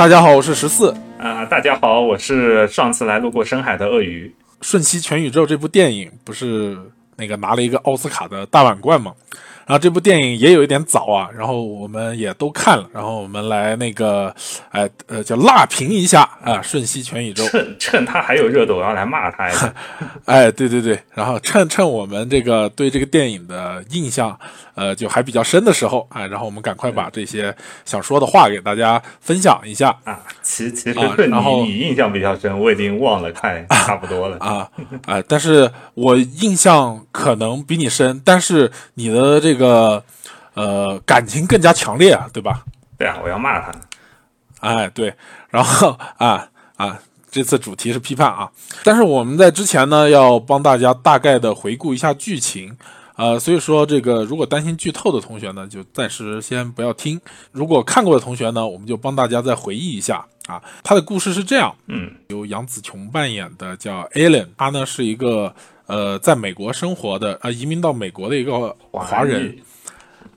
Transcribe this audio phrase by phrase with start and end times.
[0.00, 0.94] 哎，大家好，我是十四。
[1.18, 4.34] 啊，大家好，我是上次来路过深海的鳄鱼。
[4.66, 6.74] 《瞬息全宇宙》这部电影不是
[7.16, 9.12] 那个拿了一个奥斯卡的大满贯吗？
[9.66, 14.34] 然后这部电影也有一点早啊，然后我们也都看了，然后我们来那个，
[14.70, 17.44] 哎呃，叫辣评一下啊，《瞬息全宇宙》。
[17.50, 19.72] 趁趁他还有热度，我要来骂他一下。
[20.24, 24.36] 哎，对对对，然后趁趁我们这个对这个电影的印象，
[24.80, 30.18] 呃，就还比较深的时候，哎，然后我们赶快把这些想说的话给大家分享一下啊。
[30.40, 34.66] 其其实对你你印象比较深，我已经忘了看差不多了啊
[35.04, 35.22] 啊！
[35.28, 40.02] 但是我印象可能比你深，但是你的这个
[40.54, 42.64] 呃感情更加强烈啊，对吧？
[42.96, 43.70] 对啊，我要骂他。
[44.60, 45.14] 哎，对，
[45.50, 46.98] 然后啊啊，
[47.30, 48.50] 这次主题是批判啊，
[48.82, 52.74] 但是我们在之前呢，要帮大家大概的回顾一下剧情。
[53.20, 57.18] 呃，所以说这个如果担心剧透的同学呢，就暂时先不要听；
[57.52, 60.62] 如果看过的同学呢，我们就帮大家再回忆一下啊。
[60.82, 65.54] 他的故事是这样，嗯，由杨紫琼扮演的叫 Allen，他呢是一个
[65.84, 69.54] 呃在美国生活的呃移民到美国的一个华人，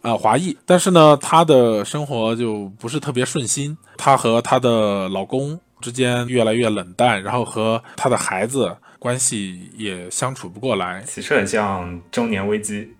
[0.02, 8.76] 啊华裔，但是呢她的生活就不是特别顺心，她和她的老公之间越来越冷淡，然后和她的孩子。
[9.04, 12.96] 关系也相处不过来，其实很像中年危机。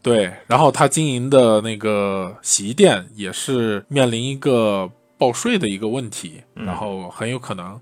[0.00, 7.80] 对，然后他经营的那个洗衣店也是面临一个报税的一个问题，然后很有可能，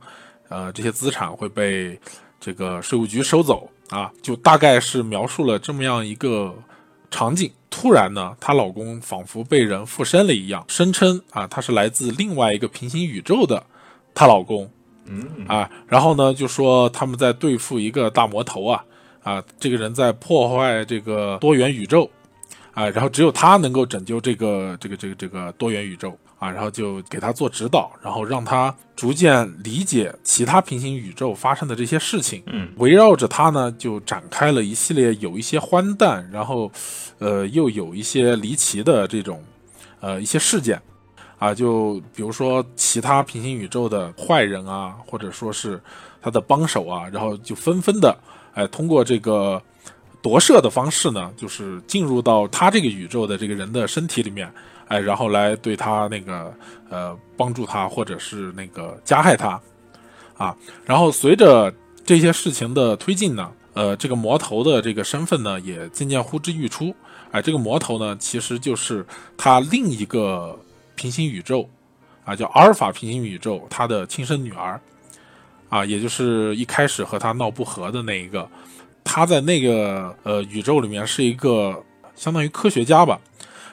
[0.48, 2.00] 呃，这些资产会被
[2.40, 4.10] 这个税务局收走啊。
[4.22, 6.56] 就大概是描述了这么样一个
[7.10, 7.52] 场景。
[7.68, 13.62] 突然呢，她老公仿佛被人附身了一样，声称啊，他是来自另外一个平行宇宙的
[14.14, 14.70] 她老公。
[15.08, 18.84] 嗯啊，然后呢，就说他们在对付一个大魔头啊，
[19.22, 22.10] 啊，这个人在破坏这个多元宇宙，
[22.72, 32.42] 啊，然后只有他能够拯救这个这个这个这个多元宇宙啊，然后就给他做指导，然后让他逐渐理解其他平行宇宙发生的这些事情。
[32.46, 36.70] 嗯，围绕着他呢，就展开了一系列有一些荒诞，然后，
[37.18, 39.42] 呃，又有一些离奇的这种，
[40.00, 40.80] 呃，一些事件。
[41.38, 45.78] 啊，就比如说其他平行宇宙的坏人啊，或者说是
[46.22, 48.16] 他的帮手啊，然后就纷纷的，
[48.54, 49.60] 哎，通过这个
[50.22, 54.50] 夺舍的方式呢，就是进入到他这个宇宙的这个人的身体里面，
[54.88, 56.54] 哎，然后来对他那个
[56.88, 59.60] 呃帮助他，或者是那个加害他，
[60.38, 61.70] 啊，然后随着
[62.02, 66.94] 这些事情的推进呢，呃，这个魔头的这个身份呢也渐渐呼之欲出，
[67.30, 69.04] 哎，这个魔头呢其实就是
[69.36, 70.58] 他另一个。
[70.96, 71.68] 平行宇宙，
[72.24, 74.80] 啊，叫阿尔法平行宇宙，他的亲生女儿，
[75.68, 78.48] 啊，也就是一开始和他闹不和的那一个，
[79.04, 81.84] 他在那个呃宇宙里面是一个
[82.16, 83.20] 相当于科学家吧，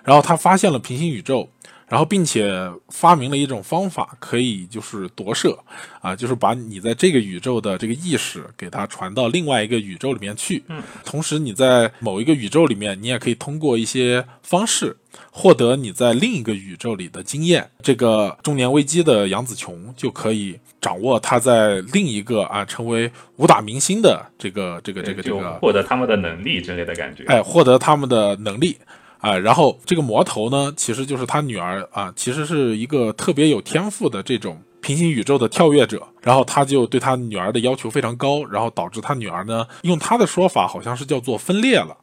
[0.04, 1.50] 然后他发现了平行宇宙。
[1.88, 2.52] 然后，并且
[2.90, 5.58] 发明了一种方法，可以就是夺舍，
[6.02, 10.64] 啊，就是把你在这个宇宙的这个意识给它传到另外一个宇宙里面去。
[10.70, 14.96] 嗯，同时你在某一个宇宙里面，你也可以通过一些方式
[15.30, 17.70] 获得你在另一个宇宙里的经验。
[17.82, 27.26] 这个中年危机的杨紫琼就可以掌握他在另一个啊成为武打明星的这个这个这个这个获得他们的能力之类的感觉。
[27.26, 28.78] 哎，获得他们的能力。
[29.24, 41.96] 啊，然后这个魔头呢，其实就是他女儿啊，其实是一个特别有天赋的这种平行宇宙的跳跃者，然后他就对他女儿的要求非常高，然后导致他女儿呢，用他的说法好像是叫做分裂了，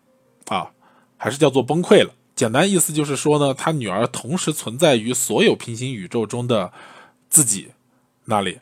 [0.49, 0.71] 啊，
[1.19, 2.11] 还是叫做崩溃了。
[2.35, 6.73] 简单意思就是说呢，他女儿同时存在于所有平行宇宙中的
[7.29, 7.69] 自己
[8.25, 8.59] 那里，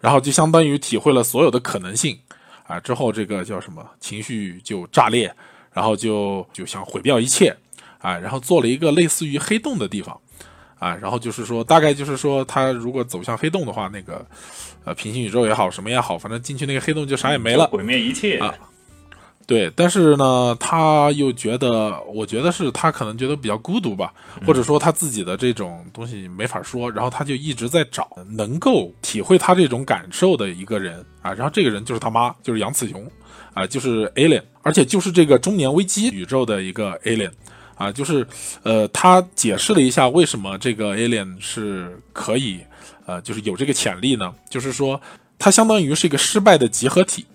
[0.00, 2.18] 然后就相当于体会了所有的可能性
[2.66, 5.34] 啊，之后这个叫什么情绪就炸裂，
[5.72, 7.56] 然后就就想毁掉一切。
[8.02, 10.20] 啊，然后做了一个类似于黑洞的地方，
[10.78, 14.26] 啊，然后就是说，大概就是说，他如果走向黑洞的话，那个，
[14.84, 18.52] 呃，平行宇宙也好，什么也好，反正进去那个黑洞就啥也没了，毁灭一切啊。
[19.44, 24.14] 对，但是呢，他又觉得，我觉得是他可能觉得比较孤独吧，
[24.46, 33.04] 或者说他自己的这种东西没法说，然后他就一直在找能够体会他这种感受的一个人啊，然后这个人就是他妈，就是杨紫琼，
[33.52, 37.30] 啊，就是 Alien，而且就是这个中年危机宇宙的一个 Alien。
[37.82, 38.24] 啊，就是，
[38.62, 42.60] 呃，他解释了一下为什么这个 alien 是可以，
[43.06, 44.32] 呃，就是有这个潜力呢？
[44.48, 45.00] 就是说，
[45.36, 47.26] 它相当于是一个失败的集合体，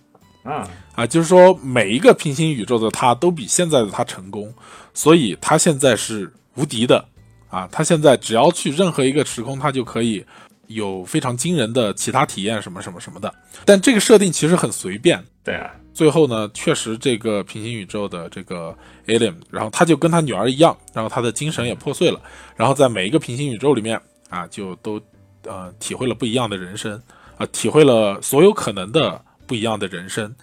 [0.43, 0.65] 啊
[0.95, 4.53] 啊，就是说每一个平行宇宙的他都比现在的他成功，
[4.93, 7.03] 所以他现在是无敌的，
[7.49, 10.25] 啊，他现在只要去任何一个时空，他就可以
[10.67, 13.33] 有非常惊人的其他体验，什么什么什么的。
[13.65, 15.69] 但这个设定其实很随便，对啊。
[15.97, 18.77] 最后呢，确实这个平行宇宙的这个
[19.07, 22.21] alien，然后他就跟他女儿一样，然后他的精神也破碎了，
[22.55, 23.99] 然后在每一个平行宇宙里面
[24.29, 25.01] 啊，就都
[25.45, 27.01] 呃体会了不一样的人生
[27.39, 30.35] 啊，体会了所有可能的不一样的人生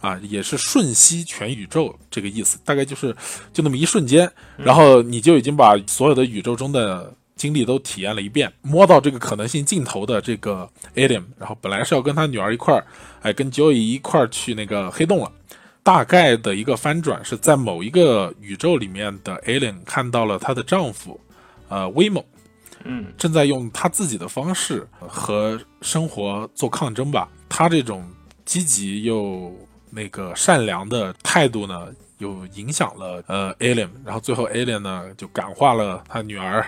[0.00, 3.12] 啊，也是瞬息全宇宙这个意思，大概就是
[3.52, 7.12] 就那么一瞬间，然后你就已经把所有的宇宙中的。
[7.36, 12.84] 经历都体验了一遍，摸到这个可能性尽头的这个 Adam，然后本来是要跟他女儿一块儿，
[13.22, 15.30] 哎，跟 Joey 一块儿去那个黑洞了。
[15.82, 21.20] 大概的一个翻转是在某一个宇宙里面的 Alien 看到了她的丈夫，
[21.68, 22.24] 呃，威猛，
[22.84, 27.28] 嗯，正在用他自己的方式和生活做抗争吧。
[27.50, 28.08] 他这种
[28.46, 29.54] 积极又
[29.90, 36.64] 那个善良的态度呢，又影响了呃 Alien，然后最后 Alien 呢就感化了他女儿。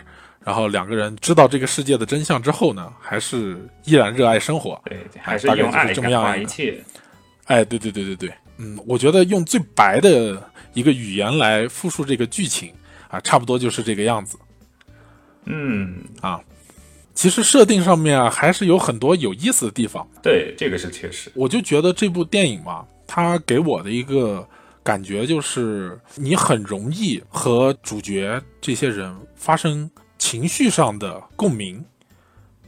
[0.46, 4.81] 然后两个人知道这个世界的真相之后呢，还是依然热爱生活。
[4.84, 6.81] 对，还是用爱感化一切。
[7.46, 10.40] 哎，对对对对对，嗯，我觉得用最白的
[10.72, 12.72] 一个语言来复述这个剧情
[13.08, 14.38] 啊，差不多就是这个样子。
[15.46, 16.40] 嗯，啊，
[17.12, 20.06] 其实设定上面啊，还是有很多有意思的地方。
[20.22, 21.28] 对，这个是确实。
[21.34, 24.48] 我就觉得这部电影嘛，它给我的一个
[24.84, 29.90] 感觉就是，你很容易和主角这些人发生。
[30.18, 31.84] 情绪上的共鸣，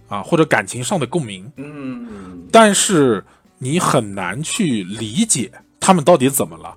[0.09, 3.25] 啊，或者感情上的共鸣，嗯，但是
[3.59, 5.51] 你很难去理解
[5.81, 6.77] 他们到底怎么了。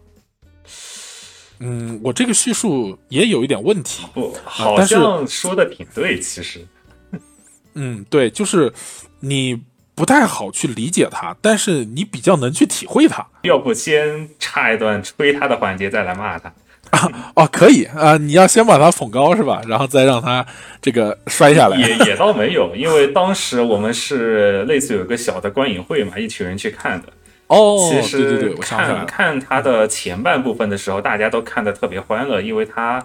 [1.59, 6.67] 嗯，我这个叙述也有一点问题，不，好像说的挺对，其实，
[7.75, 8.73] 嗯，对，就是
[9.19, 9.61] 你
[9.93, 13.23] 不太好去理解他，但是你比较能去体会他。
[13.43, 16.51] 要不先插一段吹他的环节，再来骂他。
[16.91, 18.17] 啊 哦，可以啊！
[18.17, 19.61] 你要先把它捧高是吧？
[19.67, 20.45] 然后再让它
[20.81, 21.77] 这个摔下来。
[21.77, 27.07] 也也倒没有，因为当时我们是类似有个小的观影会嘛，一群人去看的。
[27.47, 33.03] 哦，其实对对对，我看看它的前半部分的时候，大家都看的特别欢乐，因为它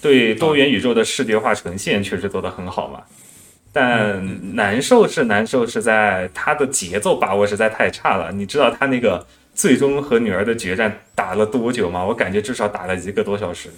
[0.00, 3.00] 对多元宇宙的视觉化呈现确实做得很好嘛。
[3.72, 8.32] 但难受是难受，是在它的节奏把握实在太差了。
[8.32, 9.24] 你知道它那个。
[9.56, 12.04] 最终和女儿的决战打了多久吗？
[12.04, 13.70] 我感觉至少打了一个多小时，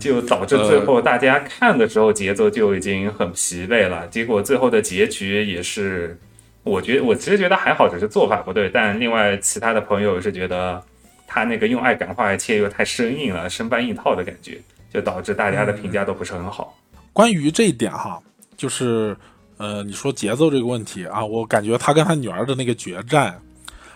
[0.00, 4.08] 就导致最后大家看的时候节奏就已经很疲惫了。
[4.08, 6.18] 结果最后的结局也是，
[6.64, 8.70] 我觉我其实觉得还好，只是做法不对。
[8.70, 10.82] 但另外其他的朋友是觉得
[11.26, 14.58] 他那个用爱感化一切又太生硬了，生搬硬套的感觉，
[14.90, 16.78] 就导致大家的评价都不是很好。
[17.12, 18.18] 关于这一点哈，
[18.56, 19.14] 就是
[19.58, 23.38] 呃，你说节奏这个问题啊，我感觉他跟他女儿的那个决战。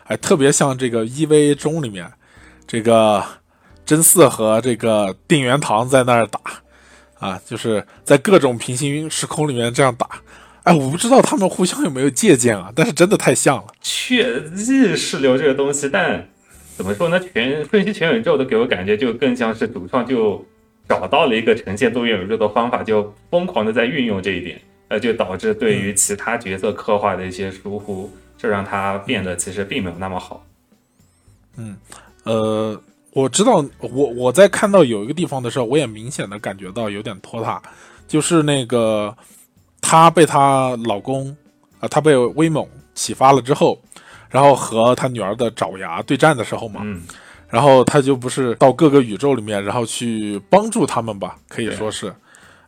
[0.09, 2.09] 还特别像这个 EVA 中里面，
[2.65, 3.23] 这个
[3.85, 6.41] 真四和这个定元堂在那儿打，
[7.19, 10.09] 啊，就是在各种平行时空里面这样打。
[10.63, 13.67] 哎，我不知道他们互相有没有借鉴啊，但是真的太像了。
[13.81, 16.29] 确意识流这个东西，但
[16.77, 17.19] 怎么说呢？
[17.19, 20.45] 全瞬息全宇宙的给我感觉就更像是主创就
[20.89, 28.09] 找到了一个呈现多元宇宙的方法，就疯狂的在运用这一点，呃，就导致对于其他角色刻画的一些疏忽。
[28.39, 30.45] 这让他变得其实并没有那么好。
[31.57, 31.77] 嗯，
[32.25, 32.81] 呃，
[33.13, 37.63] 我知道，我我在看到有一个地方的时候，我也明显的感觉到有点拖沓，
[38.07, 39.17] 就是那个
[39.81, 41.37] 她被她老公
[41.81, 43.81] 啊，她被威猛启发了之后，
[44.29, 47.03] 然后和她女儿的爪牙对战的时候嘛，嗯，
[47.49, 52.15] 然后他就不是到各个宇宙里面，然后去帮助他们吧，可以说是。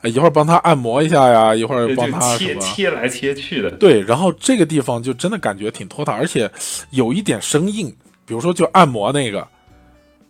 [0.04, 3.70] 一会儿帮他按摩一下呀，一会儿帮他切切来切去的。
[3.72, 6.50] 对，然后这个地方就真的感觉挺拖沓，而且
[6.90, 7.94] 有一点生硬。
[8.24, 9.46] 比如说，就按摩那个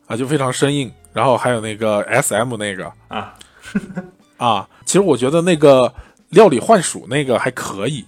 [0.06, 0.90] 啊，就非常生硬。
[1.12, 3.34] 然后还有那个 S.M 那个啊
[4.36, 5.92] 啊，其实我觉得那个
[6.28, 8.04] 料理幻鼠那个还可以，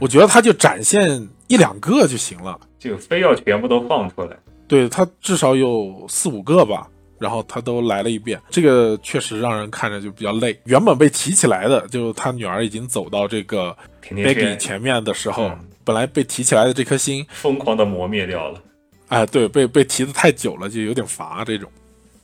[0.00, 4.34] 我觉得他就展现一两个就行了，就非要全部都放出来。
[4.66, 6.88] 对他至少有四五个吧。
[7.18, 10.58] 然后他都来了一遍，这个确实让人看着就比较累。
[10.64, 13.76] 原本被提起来的，就他女儿已经走到这个
[14.08, 15.50] baby 前面的时候，
[15.84, 18.62] 本来被提起来的这颗心，疯狂的磨灭掉了。
[19.08, 21.68] 哎，对，被被提的太久了，就有点乏这种。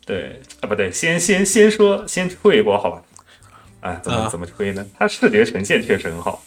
[0.06, 3.02] 对，啊，不对，先先先说，先吹一波好吧？
[3.80, 4.86] 哎，怎么怎么吹呢？
[4.98, 6.42] 它视觉呈现确实很好。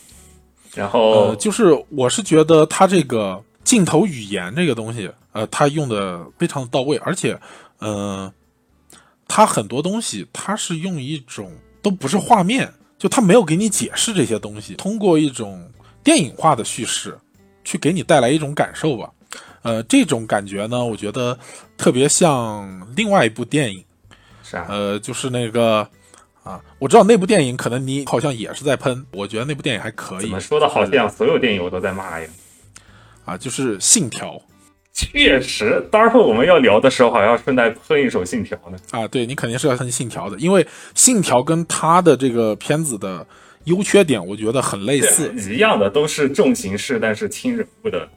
[0.73, 7.37] 然后就是，我是觉得它这个镜头语言这个东西，呃，它用的非常的到位，而且。
[7.79, 8.31] 嗯，
[9.27, 15.71] 它很多东西，它是用一种都不是画面，就它没有给你解释这些东西，通过一种
[16.03, 17.17] 电影化的叙事，
[17.63, 19.11] 去给你带来一种感受吧。
[19.61, 21.37] 呃，这种感觉呢，我觉得
[21.77, 23.83] 特别像另外一部电影，
[24.43, 25.87] 是啊，呃，就是那个
[26.43, 30.21] 啊，我知道那部电影可能你好像也是在喷，我觉得那部电影还可以。
[30.21, 32.27] 怎么说的好像所有电影我都在骂呀？
[33.25, 34.33] 啊，就是《信条》。
[34.97, 38.77] 确实，待会儿我们要聊的时候，还要顺带喷一首《信条》呢。
[38.89, 40.63] 啊，对你肯定是要喷《信条》的，因为
[40.95, 43.23] 《信条》跟他的这个片子的
[43.65, 48.09] 优缺点，我觉得很类似，一样的都是重形式但是轻人物的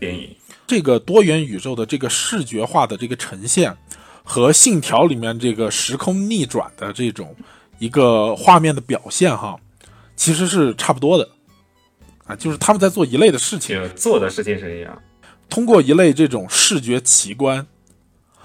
[0.00, 0.34] 电影。
[0.66, 3.76] 这个多元宇宙的这个视觉化的这个呈现，
[4.22, 7.36] 和《信条》里面这个时空逆转的这种
[7.78, 9.58] 一个画面的表现，哈，
[10.16, 11.28] 其实是差不多的，
[12.24, 15.02] 啊，就是他们在做一类的事情，做的事情是一样，
[15.48, 17.66] 通过一类这种视觉奇观，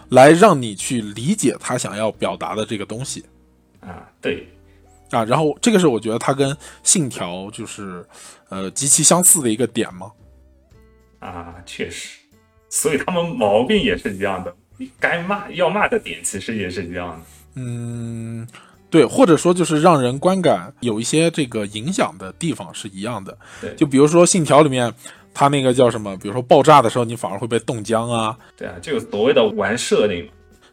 [0.09, 3.25] 来让你去理解他想要表达的这个东西，
[3.79, 4.47] 啊，对，
[5.11, 6.51] 啊，然后这个是我觉得它跟
[6.83, 8.05] 《信条》就是
[8.49, 10.11] 呃极其相似的一个点嘛。
[11.19, 12.17] 啊，确实，
[12.69, 14.55] 所以他们毛病也是一样的，
[14.99, 17.25] 该骂要骂的点其实也是一样的。
[17.55, 18.47] 嗯，
[18.89, 23.37] 对，或者说就是让人观感有一些这个影响的地方是一样的。
[23.59, 24.93] 对，就比如说《信条》里面，
[25.39, 26.17] 它那个叫什么？
[26.17, 28.37] 比如说爆炸的时候，你反而会被冻僵啊。
[28.57, 30.29] 对啊，就所谓的玩设定，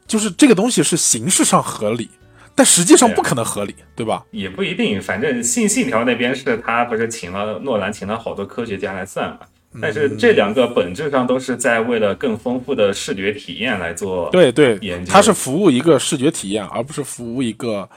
[0.08, 2.10] 就是这个东西是形式上合理，
[2.52, 4.24] 但实际上不可能合理，对吧？
[4.32, 9.38] 也不一定，反正《信信条》那边是他不是请了诺兰，请了好多科学家来算嘛。
[9.80, 17.88] 但是这两个本质上都是在为了更丰富的视觉体验来做对对研究，它是服务一个视觉体验，而不是服务一个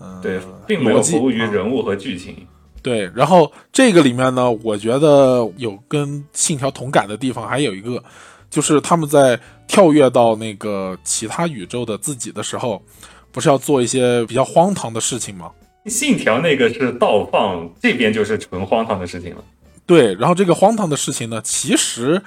[0.00, 2.46] 嗯对，并没有服务于人物和剧情。
[2.82, 8.02] 对，然后这个里面呢，我觉得有跟信条同感的地方，还有一个
[8.48, 12.82] 就是他们在跳跃到那个其他宇宙的自己的时候，
[13.30, 15.50] 不是要做一些比较荒唐的事情吗？
[15.86, 19.44] 信条那个是倒放，这边就是纯荒唐的事情了。
[19.86, 22.20] 对，然后这个荒唐的事情呢，其实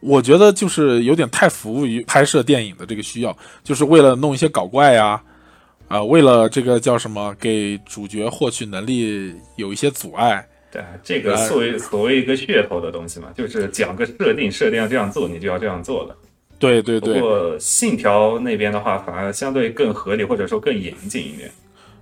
[0.00, 5.22] 我觉得就是有点太服务于拍摄电影的这个需要，就是为了弄一些搞怪呀，啊，
[6.08, 10.46] 为了这个叫什么，给主角获取能力有一些阻碍。
[10.72, 16.16] 对，这个作为所谓一个噱头的东西嘛，就是讲个设定，设定要这样做，你就要这样做了。
[16.58, 17.14] 对对对。
[17.14, 21.50] 不过信条那边的话，反而相对更合理，或者说更严谨一点。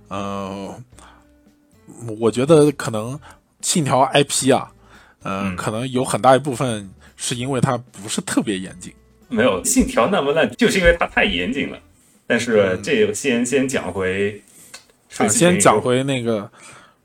[0.09, 0.73] 嗯，
[2.19, 3.19] 我觉得可能
[3.61, 4.71] 信条 IP 啊。
[5.23, 8.91] 嗯，可能有很大一部分是因为它不是特别严谨。
[9.29, 11.77] 没有信条那么烂，就是因为它太严谨了。
[12.25, 14.41] 但是这先先讲回，
[15.09, 16.49] 先讲回那个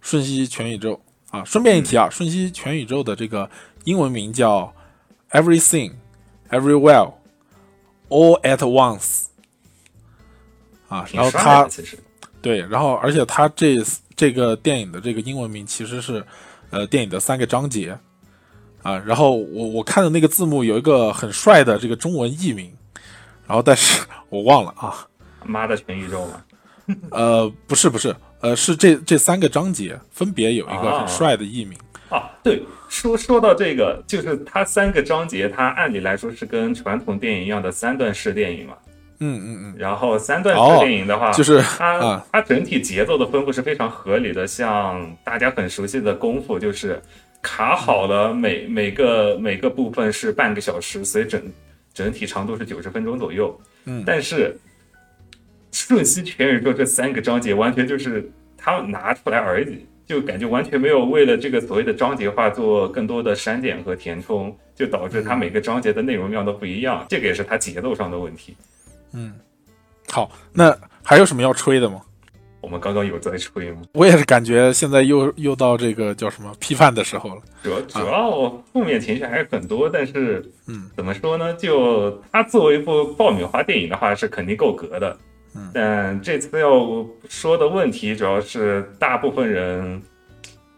[0.00, 1.44] 瞬息全宇宙啊。
[1.44, 3.48] 顺便一提啊，瞬息全宇宙的这个
[3.84, 4.72] 英文名叫
[5.30, 5.92] Everything
[6.50, 7.12] Everywhere
[8.08, 9.24] All at Once
[10.88, 11.06] 啊。
[11.12, 11.68] 然后它
[12.40, 13.76] 对，然后而且它这
[14.16, 16.24] 这个电影的这个英文名其实是
[16.70, 17.98] 呃电影的三个章节。
[18.84, 22.72] 啊，然后我我看的那个字幕有一个很帅的这个中文译名，
[23.48, 24.94] 然后但是我忘了啊。
[25.44, 26.44] 妈的全宇宙吗？
[27.10, 31.76] 呃，不是不是，呃，是这这三个章节分别有一个很帅的译名。
[32.10, 38.74] 啊，对，说说到这个，就是它三个章节，它按理来说是跟传统电影一样的三段式电影嘛。
[39.20, 39.74] 嗯嗯嗯。
[39.76, 47.02] 然后三段式电影的话，就是它它整体节奏的分布是非常合理的，像大家很熟悉的功夫，就是。
[47.40, 51.40] 卡好了，每每个每个部分是半个小时，所以整
[51.98, 53.60] 整体长度是九十分钟左右。
[53.86, 54.56] 嗯，但是
[55.72, 68.56] 瞬息全宇宙这三个章节完全就是他拿出来而已，就感觉完全没有为了这个所谓的章节化做更多的删减和填充，就导致它每个章节的内容量都不一样，这个也是它节奏上的问题。
[69.12, 69.34] 嗯，
[70.08, 72.00] 好，那还有什么要吹的吗？
[72.68, 73.80] 我们刚刚有在吹吗？
[73.94, 77.36] 我也是感觉现在又又到这个叫什么批判的时候了。
[77.62, 81.54] 主要主要负面情绪还是很多，但是嗯，怎么说呢？
[81.54, 85.16] 就它作为一部爆米花电影的话，是肯定够格的。
[85.56, 86.70] 嗯，但这次要
[87.30, 90.02] 说的问题，主要是大部分人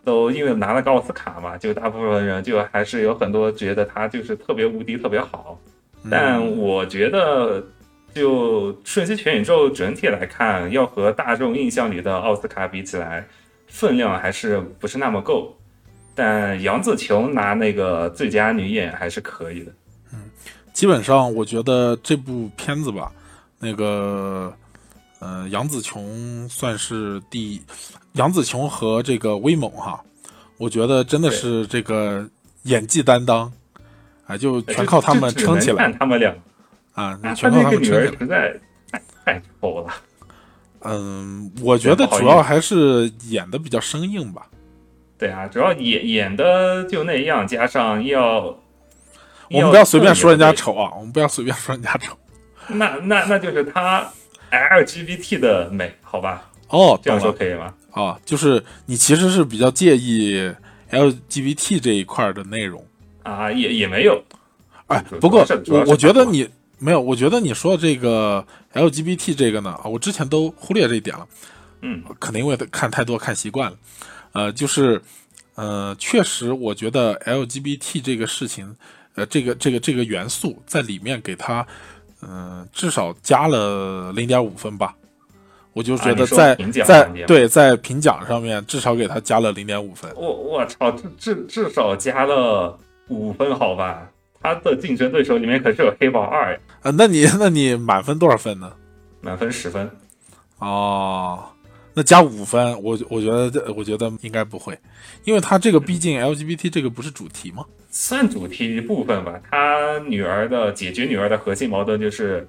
[0.04, 5.58] 都因为拿了个奥斯卡嘛，就大部分人就还是有很多觉得他就是特别无敌、特别好。
[6.08, 7.60] 但我觉得。
[8.14, 13.26] 就《瞬息全宇宙》整体来看，要和大众印象里的奥斯卡比起来，
[13.68, 15.56] 分量还是不是那么够。
[16.14, 19.72] 但杨紫琼拿那个最佳女演还是可以的。
[20.12, 20.18] 嗯，
[20.72, 23.12] 基本上我觉得这部片子吧，
[23.58, 24.52] 那个
[25.20, 27.62] 呃，杨紫琼算是第，
[28.14, 30.02] 杨紫琼和这个威猛哈，
[30.58, 32.28] 我觉得真的是这个
[32.64, 33.50] 演技担当，
[34.26, 35.76] 啊，就全靠他们撑起来。
[35.76, 36.34] 看他们俩。
[37.00, 38.54] 啊，全靠他们女儿实在
[38.90, 39.94] 太太丑了。
[40.82, 44.46] 嗯，我觉得主要还是演的比较生硬吧。
[45.18, 48.40] 对啊，主要演演的就那样，加上要
[49.50, 52.16] 我们不要随便说人家丑啊，我们不要随便说人家丑。
[52.68, 54.10] 那那那就是他
[54.50, 56.50] LGBT 的美好吧？
[56.68, 57.74] 哦，这样说可以吗？
[57.90, 60.50] 啊，就是你其实是比较介意
[60.90, 62.82] LGBT 这一块的内容
[63.22, 63.52] 啊？
[63.52, 64.22] 也也没有。
[64.86, 66.48] 哎，不过我我觉得你。
[66.80, 71.28] 没有，我觉得你说这个 LGBT 这个呢，啊，我之前都忽略这一点了，
[71.82, 73.76] 嗯，可能因为看太多看习惯了，
[74.32, 75.00] 呃，就是
[75.54, 78.74] 呃，确实我觉得 LGBT 这个事情，
[79.14, 81.66] 呃，这个这个这个元素在里面给它，
[82.22, 84.96] 嗯，至少加了零点五分吧。
[85.72, 90.10] 我就觉得在在对在评奖上面至少给他加了零点五分。
[90.16, 94.10] 我我操，至至至少加了五分好吧？
[94.42, 96.90] 他的竞争对手里面可是有黑豹二啊！
[96.96, 98.72] 那你那你满分多少分呢？
[99.20, 99.90] 满分十分。
[100.58, 101.44] 哦，
[101.94, 104.78] 那加五分，我我觉得我觉得应该不会，
[105.24, 107.64] 因为他这个毕竟 LGBT 这个不是主题吗？
[107.90, 109.40] 算主题一部分吧。
[109.50, 112.48] 他女儿的解决女儿的核心矛盾就是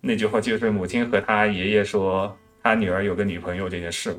[0.00, 2.36] 那句话，就是母亲和他爷爷说。
[2.62, 4.18] 他女儿有个女朋友这件事嘛，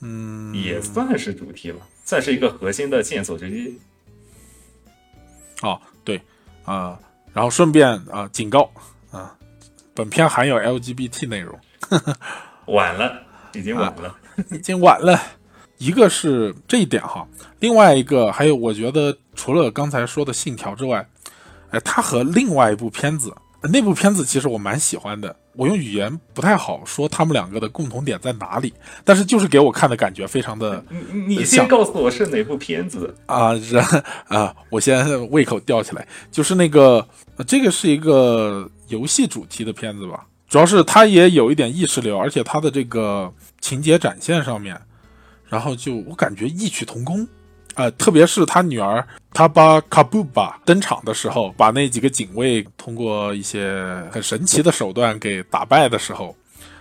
[0.00, 3.78] 嗯，也算是主题吧，算是一个核心的线索之一。
[5.60, 6.18] 哦，对，
[6.64, 6.98] 啊，
[7.36, 8.70] 然后顺便啊警告
[9.10, 9.36] 啊，
[9.92, 11.54] 本片含有 LGBT 内容。
[12.68, 13.12] 晚了，
[13.52, 14.16] 已经晚了，
[14.50, 15.20] 已经晚了。
[15.76, 17.28] 一个是这一点哈，
[17.60, 21.06] 另外一个还有，我觉得除了刚才说的《信条》之外，
[21.68, 25.36] 哎，它和另外一部片子，那部片子其实我蛮喜欢的。
[25.56, 28.72] 我用语言不太好说他们两个的共同点在哪里，
[29.04, 30.84] 但是就是给我看的感觉非常的。
[31.12, 33.54] 你你先告诉我是哪部片子啊？
[33.72, 33.84] 然
[34.28, 37.06] 啊，我先胃口吊起来，就是那个，
[37.46, 40.26] 这个是一个游戏主题的片子吧？
[40.48, 44.78] 主要是它也有一点意识流，而且它的这个情节展现上面，
[45.48, 47.26] 然后就我感觉异曲同工。
[47.76, 56.34] 呃，特别是他女儿他巴卡布巴登场的时候，把那几个警卫通过一些很神奇的手段给打败的时候，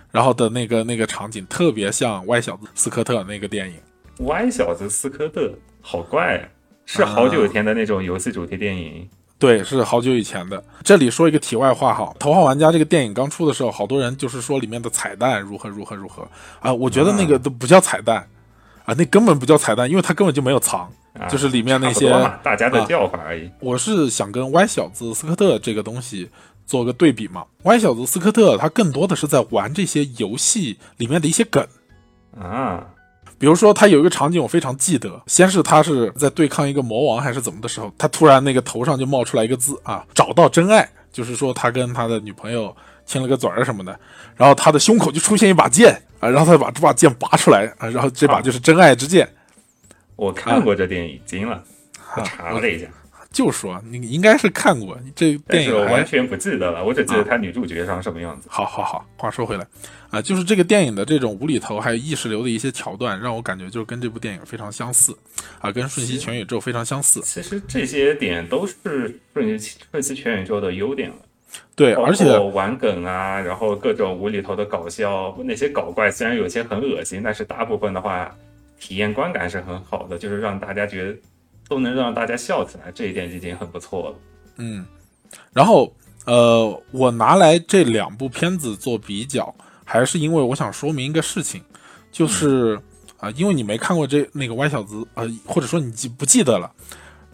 [0.10, 3.75] 然后的那个那个场景特别像《歪小子斯科特》那个电影。
[4.25, 6.47] 歪小子斯科特，好怪啊！
[6.86, 9.05] 是好久以前的那种游戏主题电影。
[9.38, 10.63] 对，是好久以前的。
[10.81, 16.25] 这里说一个题外话哈，《头号玩家》这个电影刚出的时候，好多人就是说里面的彩蛋如何如何如何
[16.62, 18.25] 啊，我觉得那个都不叫彩蛋。
[18.86, 20.89] 啊，那根本不叫彩蛋，因为它根本就没有藏，
[21.30, 22.10] 就是里面那些
[22.43, 23.50] 大家的叫法而已。
[23.60, 26.30] 我是想跟歪小子斯科特这个东西
[26.67, 27.43] 做个对比嘛。
[27.63, 31.65] 歪小子斯科特他更多的是在玩这些游戏里面的一些梗
[32.39, 32.86] 啊，
[33.39, 44.00] 比如说他有一个场景我非常记得，先是他是在对抗一个魔王还是怎么的时候，他突然那个头上就冒出来一个字啊，找到真爱，就是说他跟他的女朋友亲了个嘴儿什么的，
[44.36, 46.00] 然后他的胸口就出现一把剑。
[46.25, 49.27] 啊，然后他把这把剑拔出来啊，然后这把就是真爱之剑。
[50.15, 51.63] 我看过这电影，惊了，
[52.17, 52.88] 我查了一下，
[53.31, 58.47] 就说你应该是看过这电影，我完全不记得了，我只记得他女主角长什么样子。
[58.49, 59.67] 好好好，话说回来
[60.09, 65.15] 啊，就是这个电影的这种无厘头还有意识流的一些桥段，让我感觉就是跟这部电影非常相似
[65.59, 67.21] 啊，跟《瞬息全宇宙》非常相似。
[67.21, 68.73] 其实这些点都是
[69.33, 71.15] 《瞬息瞬息全宇宙》的优点了。
[71.75, 78.33] 对，而且玩梗啊，然后各种无厘头的搞笑，那些搞怪虽然有些很恶心，但是大部分的话，
[78.79, 81.17] 体验观感是很好的，就是让大家觉得
[81.67, 84.15] 都能让大家笑起来，这一点已经很不错了。
[84.57, 84.85] 嗯，
[85.51, 85.93] 然后
[86.25, 91.61] 呃，我拿来这两部片子做比较，还是因为我想说明一个事情，
[92.09, 92.79] 就是
[93.19, 96.71] 啊，因为你没看过这那个歪小子啊，或者说你记不记得了，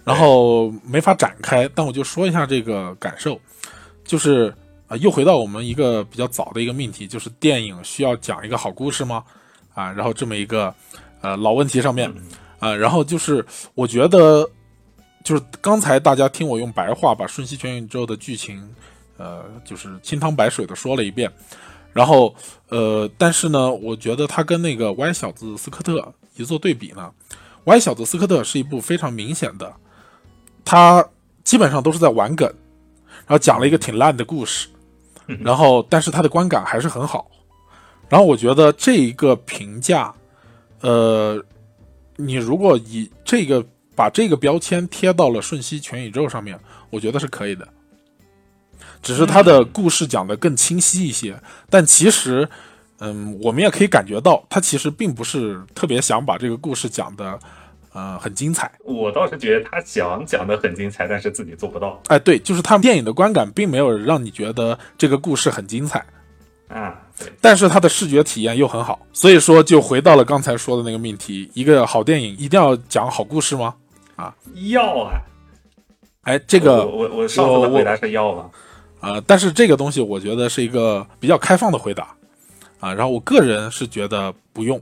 [0.04, 3.40] 然后没法展开，但我就说一下这个感受。
[4.12, 4.54] 就是
[4.90, 9.24] 啊，又回到我们一个比较早的一个命题，就是电影需要讲一个好故事吗？
[9.74, 10.76] 啊，然后这么一个
[11.22, 12.14] 呃老问题上面
[12.60, 14.46] 啊，然后就是我觉得，
[15.24, 18.62] 就是刚才大家听我用白话把《瞬息全宇宙》的剧情
[19.16, 21.32] 呃，就是清汤白水的说了一遍，
[21.94, 22.36] 然后
[22.68, 26.02] 呃，但是呢，我觉得他跟那个《歪小子斯科特》
[26.36, 27.10] 一做对比呢，
[27.64, 29.74] 《歪小子斯科特》是一部非常明显的，
[30.66, 31.08] 他
[31.46, 32.54] 基本上都是在玩梗。
[33.28, 34.68] 然后讲了一个挺烂的故事，
[35.40, 37.30] 然后但是他的观感还是很好，
[38.10, 40.14] 然后我觉得这一个评价，
[40.82, 41.42] 呃，
[42.18, 47.68] 你如果以这个把这个标签贴到了《瞬息全宇宙》上面，我觉得是可以的，
[49.02, 52.50] 只是他的故事讲的更清晰一些，但其实，
[53.00, 57.40] 嗯，我们也可以感觉到他其实并不是特别想把这个故事讲的。
[57.94, 58.72] 呃，很精彩。
[58.86, 62.02] 我倒是觉得他想讲的很精彩，但是自己做不到。
[62.08, 66.06] 哎，对，就是他们电影的观感并没有让你觉得这个故事很精彩
[66.70, 66.98] 啊。
[67.20, 73.76] 对，但是他的视觉体验又很好，所以说就回到了刚才说的那个命题：一个好电影一定要讲好故事吗？
[74.16, 74.34] 啊，
[74.72, 75.20] 要啊。
[76.22, 78.50] 哎，这个我我上次的回答是要吗？
[79.02, 82.16] 啊，但是这个东西我觉得是一个比较开放的回答
[82.80, 82.94] 啊。
[82.94, 84.82] 然后我个人是觉得不用，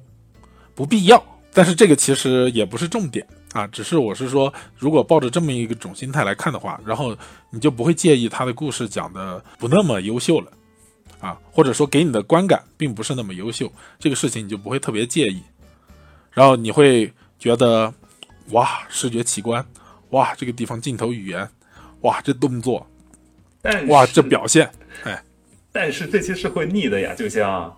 [0.75, 1.23] 不必要。
[1.53, 7.17] 但是这个其实也不是重点啊，只是我是说，如果抱着这么一个种心态来看的话，然后
[7.49, 10.51] 你就不会介意他的故事讲的不那么优秀了，
[11.19, 15.41] 啊，或者说给你的观感并不是那么优秀，这个事情你就不会特别介意，
[16.31, 17.91] 然后你会觉得
[18.51, 19.65] 哇，视觉奇观，
[20.11, 21.49] 哇，这个地方镜头语言，
[22.01, 22.85] 哇，这动作，
[23.87, 24.69] 哇，这表现，
[25.03, 25.23] 哎，
[25.71, 27.65] 但是这些是会腻的呀，就像《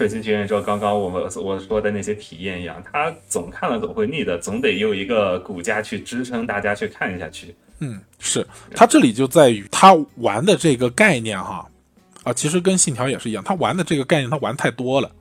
[0.00, 7.54] 瞬息全宇宙》刚刚我们我说的那些体验一样，它总看了总会腻的，总得有一个骨架去支撑大家去看下去。
[7.80, 11.70] 嗯，是他这里就在于他玩的这个概念哈，
[12.22, 15.12] 啊，其实跟信条也是一样，他玩的这个概念他玩太多了。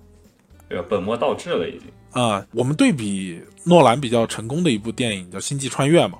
[0.69, 0.81] 对？
[0.83, 1.81] 本末倒置了已经。
[2.11, 6.17] 啊、我们对比诺兰比较成功的一部电影叫《星际穿越》嘛，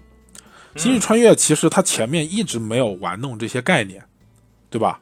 [0.82, 4.04] 《星际穿越》其实它前面一直没有玩弄这些概念，
[4.70, 5.00] 对吧？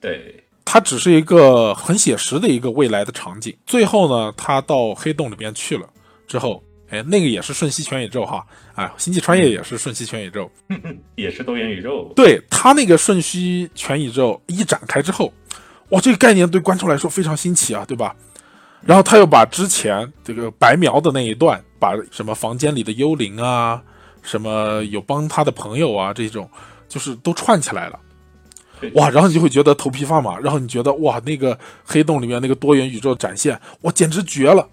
[0.00, 3.56] 对，它只是一个很写实的一个未来的场景。
[3.66, 5.86] 最后呢，他到黑洞里边去了
[6.26, 8.44] 之后，哎，那个也是瞬息全宇宙哈，
[8.74, 10.50] 哎，《星际穿越》也是瞬息全宇宙。
[11.16, 12.12] 也是多元宇宙。
[12.14, 15.32] 对他那个瞬息全宇宙一展开之后，
[15.90, 18.14] 哇，这个概念对观众来说非常新奇啊，对吧？
[18.84, 23.80] 然后他又把之前这个白描的那一段，把什么房间里的幽灵啊，
[24.22, 26.50] 什么有帮他的朋友啊，这种
[26.88, 27.98] 就是都串起来了。
[28.82, 34.68] 对 哇，然后你就会觉得头皮发麻，然后你觉得哇，那个黑洞里面那个多元宇宙展现，哇，简直绝了。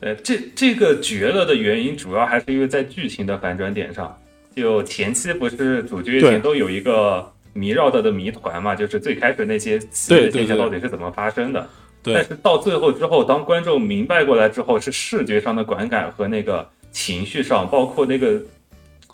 [0.00, 4.18] 对，这这个绝了的原因，主要还是因为在剧情的反转点上。
[4.54, 11.68] 就前期不是主角对群都有一个迷绕着的谜团嘛，就是最开始那些奇异的现象到底是怎么发生的。
[12.02, 18.40] 对但是到最后之后，当观众明白过来之后，是视觉上的观感和那个情绪上，包括那个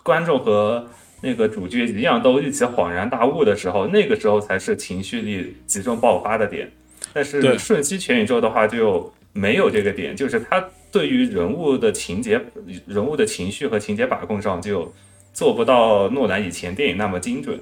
[0.04, 0.86] 观众和
[1.22, 6.70] 那个主角一样都一起恍然大悟的时候，那个时候才是情绪力集中爆发的点。
[7.14, 12.40] 但是对瞬息全宇宙的话就没有这个点，就是他对于人物的情节、
[12.86, 14.92] 人物的情绪和情节把控上就
[15.32, 17.58] 做不到诺兰以前电影那么精准。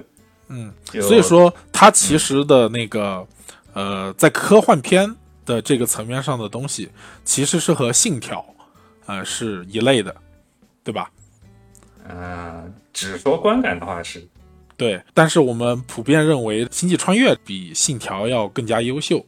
[0.49, 3.25] 嗯，所以说他其实的那个
[3.73, 6.89] 呃，在科幻片的这个层面上的东西，
[7.23, 8.39] 其实是和《信条》
[9.05, 10.13] 呃是一类的，
[10.83, 11.09] 对吧？
[12.09, 14.27] 嗯、只说观感的话是，
[14.75, 19.23] 对，但是我们普遍认为《星际穿越》比《信条》要更加优秀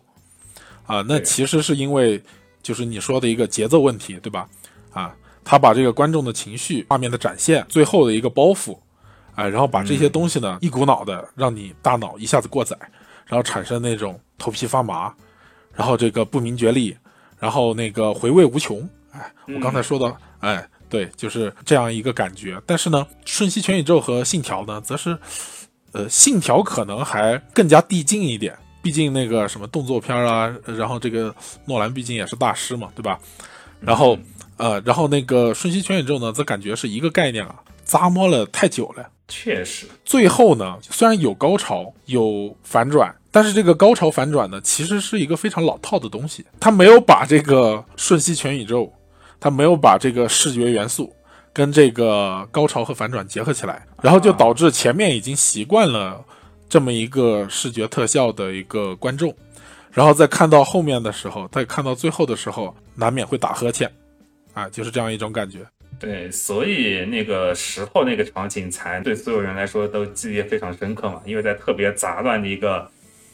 [0.85, 2.21] 啊、那其实是因为
[2.61, 4.47] 就是你说的一个节奏问题，对吧？
[4.91, 8.77] 啊，他把这个观众的情绪、画面的展现、最后的一个包袱，
[9.33, 12.77] 啊、然后把这些东西呢、一股脑的让你大脑一下子过载，
[13.25, 15.13] 然后产生那种头皮发麻，
[15.73, 16.95] 然后这个不明觉厉，
[17.39, 18.87] 然后那个回味无穷。
[19.11, 22.61] 哎，我刚才说的，哎，对，就是这样一个感觉。
[22.67, 25.17] 但是呢，《瞬息全宇宙》和《信条》呢，则是，
[25.91, 31.33] 呃，《信条》可能还更加递进一点，毕竟那个什么动作片啊，然后这个
[31.65, 33.19] 诺兰毕竟也是大师嘛，对吧？
[33.79, 34.15] 然后，
[34.57, 37.55] 呃，然后那个《瞬息全宇宙》呢，则感觉是一个概念啊，
[37.87, 39.09] 咂摸了太久了。
[39.27, 46.45] 确实，最后呢，虽然有高潮有反转，但是这个高潮反转呢，其实是一个非常老套的东西。
[46.59, 48.93] 它没有把这个瞬息全宇宙，
[49.43, 51.13] 它没有把这个视觉元素
[51.51, 56.23] 跟这个高潮和反转结合起来，然后就导致前面已经习惯了
[56.69, 59.35] 这么一个视觉特效的一个观众，
[59.91, 63.91] 然后在看到后面的时候，再看到最后的时候，难免会打呵欠，
[64.53, 65.59] 啊，就是这样一种感觉。
[65.99, 72.89] 对，所以那个石头那个场景才对所有人来说都记忆非常深刻嘛，因为在特别杂乱的一个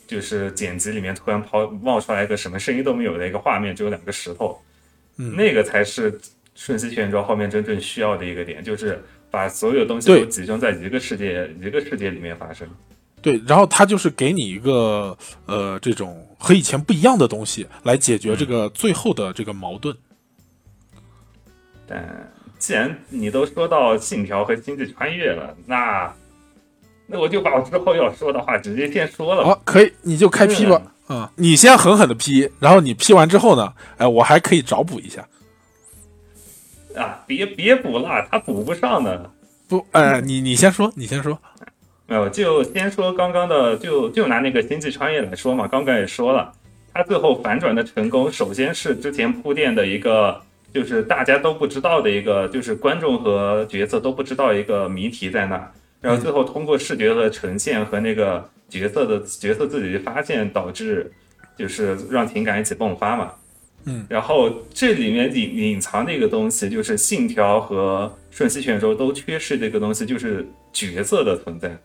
[0.07, 4.59] 就是剪辑里面，突然抛冒出来一个什么声音都没有的一个画面，只有两个石头，
[5.21, 6.17] 嗯那个才是
[6.55, 12.67] 瞬息全宇宙后面真正需要的一个点，就是把所有东西都集中在一个世界一个世界里面发生。
[13.21, 19.93] 对，然后它就是给你一个呃这种和以前不一样的东西来解决这个最后的这个矛盾。
[21.85, 26.13] 但既然你都说到信条和星际穿越了，那
[27.07, 29.49] 那我就把我之后要说的话直接先说了吧。
[29.49, 30.81] 好，可以，你就开批吧。
[30.85, 30.91] 嗯，
[31.35, 35.27] 你先狠狠的批，然后你批完之后呢，哎，我还可以找补一下。
[36.95, 39.29] 啊，别别补了，他补不上的。
[39.67, 41.37] 不，哎，你你先说，你先说。
[42.07, 46.51] 没有，就先说刚刚的，就就拿那个星际穿越来说嘛，刚刚也说了，
[46.91, 50.41] 他最后反转的成功，首先是之前铺垫的一个，
[50.73, 61.11] 就是大家都不知道的一个，就是观众和角色都不知道一个谜题在那，然后最后通过视觉的呈现和那个角色的角色自己的发现，导致
[61.57, 63.33] 就是让情感一起迸发嘛。
[63.85, 71.77] 嗯，然后这里面隐隐藏的一个东西，就是信条和瞬息全宇宙都缺失的一个东西，就是角色的存在。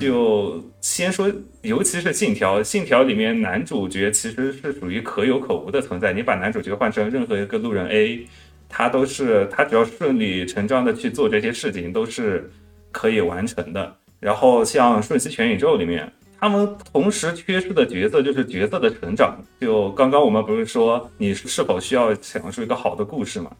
[0.00, 1.30] 就先说，
[1.60, 6.10] 尤其是信条，信条里面男主角其实是属于可有可无的存在。
[6.10, 8.26] 你把男主角换成任何一个路人 A，
[8.66, 12.50] 他都是他只要顺理成章的去做这些事情，都是
[12.92, 13.94] 可以完成的。
[14.24, 16.10] 然后像瞬息全宇宙里面，
[16.40, 19.36] 他们同时缺失的角色就是角色的成长。
[19.60, 23.50] 就刚刚我们不是说你是否需要讲述一个好的故事嘛？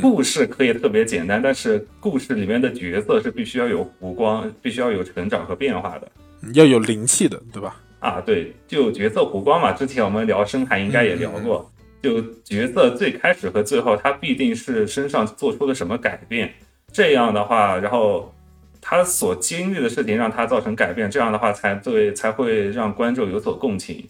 [0.00, 6.08] 故事可以特别简单，但是故事里面的角色是必须要有弧光，必须要有成长和变化的，
[6.54, 7.74] 要有灵气的，对吧？
[7.98, 9.72] 啊，对，就角色弧光嘛。
[9.72, 11.68] 之前我们聊深海应该也聊过，
[12.00, 16.54] 就角色最开始和最后，他必定是身上做出了什么改变，
[16.92, 18.32] 这样的话，然后
[18.80, 24.06] 他所经历的事情让他造成改变，这样的话才对，才会让观众有所共情。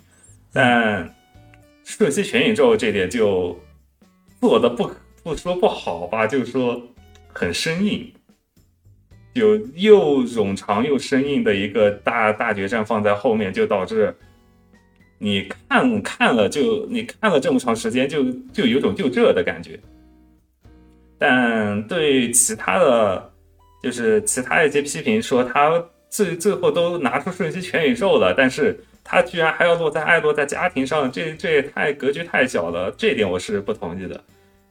[0.52, 1.04] 但
[1.84, 3.58] 《瞬息全宇宙》这点就
[4.40, 4.90] 做的不
[5.22, 6.80] 不说不好吧，就是说
[7.32, 8.12] 很生硬。
[9.34, 14.12] 有又冗长又生硬的一个大大决战放在后面，就导致
[15.18, 19.78] 你看看了就你看了这么长时间，就就有种就这的感觉。
[21.18, 23.32] 但对其他的，
[23.82, 34.20] 就是其他一些批评说他最最后都拿出瞬息全宇宙了，但是他居然还要落在爱落在家庭上，这这也太格局太小了，这点我是不同意的。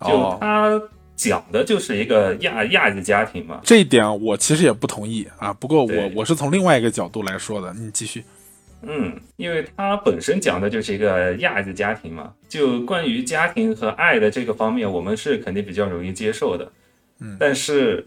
[0.01, 0.81] 就他。
[1.17, 5.51] 讲的就是一个亚亚裔家庭嘛，这一点我其实也不同意啊。
[5.51, 8.23] 不过我我是从另外一个角度来说的，你继续。
[8.83, 16.71] 嗯，因为他本身讲的就是一个亚裔家庭嘛，就关于家庭和爱的这个方面，我们是肯定比较容易接受的。
[17.19, 18.05] 嗯，但是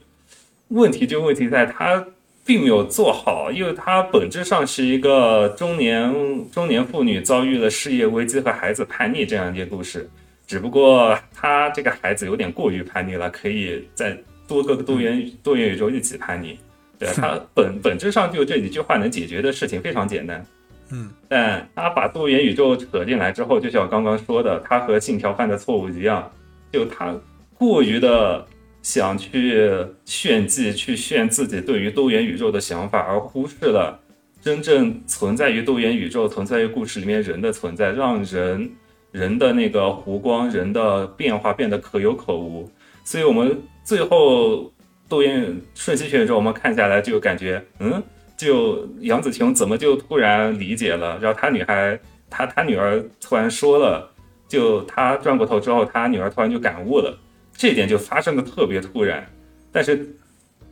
[0.70, 2.04] 问题就问题在他
[2.44, 6.12] 并没有做好，因为他本质上是一个中年
[6.50, 10.08] 中年妇女遭遇了事业危机和孩子叛逆这样一个故事。
[10.46, 16.58] 只不过他这个孩子有点过于叛逆了，可以在多个多元多元宇宙一起叛逆。
[16.98, 20.44] 对 他本本质上就这几句话能解决的事情非常简单。
[20.90, 26.28] 嗯，但他把多元宇宙扯进来之后，就像我刚刚说的，他和信条犯的错误一样，
[26.72, 27.14] 就他
[27.56, 28.44] 过于的
[28.82, 29.70] 想去
[30.04, 33.98] 炫技，去炫自己对于多元宇宙的想法，而忽视了
[34.40, 38.70] 真正存在于多元宇宙、存在于故事里面人的存在，让人。
[39.12, 42.70] 人的那个弧光，人的变化变得可有可无，
[43.02, 44.72] 所以我们最后
[45.08, 48.00] 多元瞬息全宇宙，我们看下来就感觉，嗯，
[48.36, 51.18] 就杨紫琼怎么就突然理解了？
[51.20, 51.98] 然后他女孩，
[52.30, 54.08] 他他女儿突然说了，
[54.46, 57.18] 就他转过头之后，他女儿突然就感悟了，
[57.60, 59.26] 这点就发生的特别突然。
[59.70, 60.08] 但是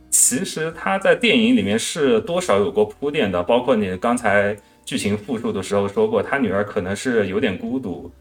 [0.09, 8.11] 其实他在电影里面是多少有过铺垫的，包括你刚才剧情复述的时候说过，他女儿可能是有点孤独。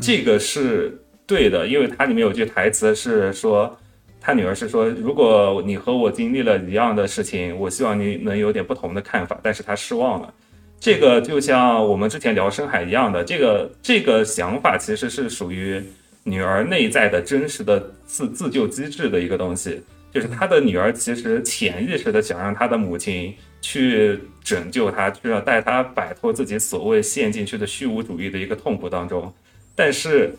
[0.00, 3.76] 这个是对的，因为它里面有句台词是说，
[4.20, 10.32] 他女儿是说，如果你和我经历了一样的事情，我希望你能有点不同的看法，但是他失望了。
[10.78, 15.82] 这个就像我们之前聊深海一样的，这个这个想法其实是属于
[16.24, 19.82] 女儿内在的真实的自自救机制的一个东西，
[20.12, 29.32] 就是他的女儿其实潜意识的想让他的母亲去拯救他，去要带他摆脱自己所谓陷进去的虚无主义的一个痛苦当中。
[29.74, 30.34] 但是，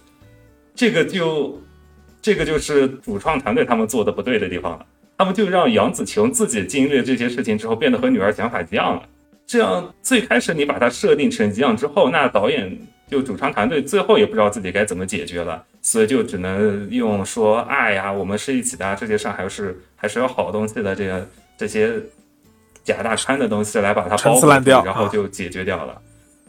[0.76, 1.62] 这个就，
[2.22, 4.86] 这个就是主创团队他们做的不对的地方了。
[5.17, 9.04] 他们就让杨紫琼自己经历了这些事情之后，变得和女儿想法一样了。
[9.46, 21.93] 这样最开始你把它设定成一样之后，那导演就主创团队最后也不知道自己该怎么解决了，所以就只能用说爱呀，我们是一起的，这些上还是还是有好东西的，这个这些
[22.86, 26.02] 假大川的东西来把它包烂掉，然后就解决掉了。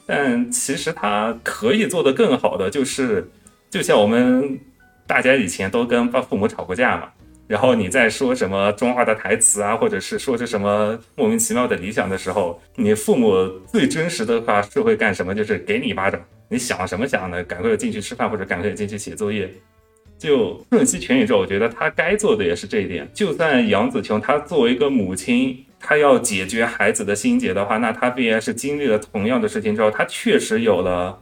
[0.07, 3.29] 但其实他可以做得更好的，就是
[3.71, 4.59] 就像我们
[5.07, 7.09] 大家以前都跟爸父母吵过架嘛，
[7.47, 13.35] 然后你在说什么中二的台词啊，或者是说着什么莫名其妙的理想的时候，你父母
[13.71, 15.35] 最真实的话是会干什么？
[15.35, 17.43] 就是给你一巴掌，你想什么想呢？
[17.45, 19.53] 赶快进去吃饭，或者赶快进去写作业。
[20.17, 23.07] 就瞬息全宇宙，我觉得他该做的也是这一点。
[23.13, 25.65] 就算杨紫琼她作为一个母亲。
[25.87, 31.21] 她要解决孩子的心结的话，那她必然是经历了同样的事情之后，她确实有了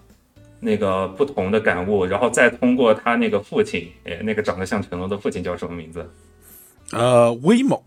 [0.62, 6.08] 那个不同的感悟，然后再通过他那个父亲，哎，那个长得像成龙的父亲叫什么名字？
[6.92, 7.78] 呃，威猛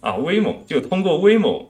[0.00, 1.66] 啊，威猛，就通过威猛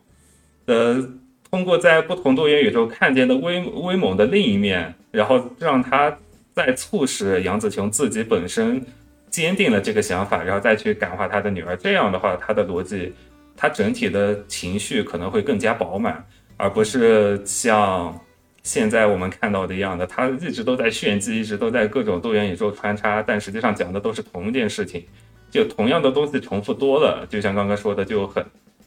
[0.67, 1.03] 的，
[1.51, 6.17] 通过在不同多元宇宙看见的威威猛的另一面，然后让他
[6.53, 8.85] 再促使杨紫琼自己本身
[9.31, 11.77] 坚定了这个想法，然后再去感化他的女儿。
[11.77, 13.13] 这样的话，他的逻辑。
[13.57, 16.27] 他整体的情绪可能会更加饱满，
[16.57, 18.21] 而不是像
[18.65, 25.05] 现在我们看到的一样的，他一直都在炫技，一直都在各种多元宇宙穿插，但实际上讲的都是同一件事情，
[25.51, 28.45] 就同样的东西重复多了，就像刚刚说的就很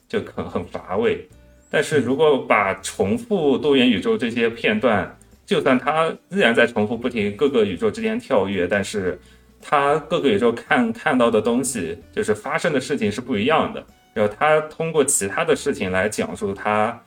[0.10, 1.26] 就很很乏味。
[1.70, 9.20] 但是如果把重复多元宇宙这些片段，就算它依然在重复不停，各个宇宙之间跳跃，但是
[9.62, 13.86] 它各个宇宙看看到的东西，就是发生的事情是不一样的。
[14.14, 17.00] 然后他通过其他的事情来讲述他，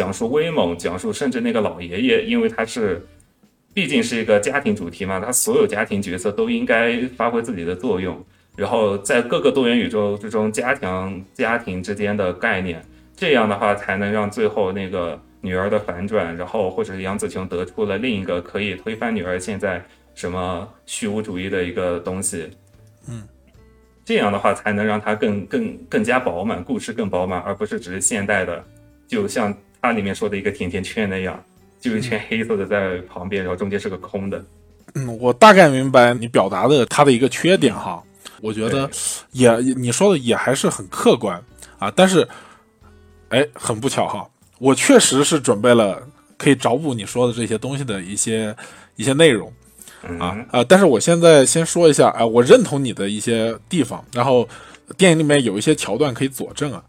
[0.00, 3.06] 讲述威猛，讲述甚至那个老爷爷，因为他是，
[3.74, 8.18] 毕竟是一个家庭主题嘛，他所有家庭角色都应该发挥自己的作用。
[8.56, 12.82] 然后在各个多元宇宙之中加强家庭之间的概念，
[13.14, 19.84] 这样的话才能让最后那个女儿的反转，然后或者是杨紫琼得出了另一个可以推翻女儿现在
[20.14, 22.48] 什么虚无主义的一个东西。
[23.06, 23.22] 嗯，
[24.02, 28.64] 这样的话才能让它更更更加饱满，故事更饱满，而不是只是现代的，
[29.06, 31.42] 就像它里面说的一个甜甜圈那样，
[31.80, 34.44] 就一圈黑色的在旁边，然后中间是个空的。
[34.94, 38.02] 嗯，我大概明白你表达的它的一个缺点哈。
[38.42, 38.90] 我觉得
[39.32, 41.38] 也你说的也还是很客观
[41.78, 42.26] 啊，但是，
[43.28, 44.26] 哎，很不巧哈，
[44.58, 46.02] 我确实是准备了
[46.38, 48.56] 可以找补你说的这些东西的一些
[48.96, 49.52] 一些内容
[50.18, 54.48] 啊啊，但是我现在先说一下，哎，我认同你的一些地方，然后
[54.96, 56.82] 电影里面有一些桥段可以佐证啊，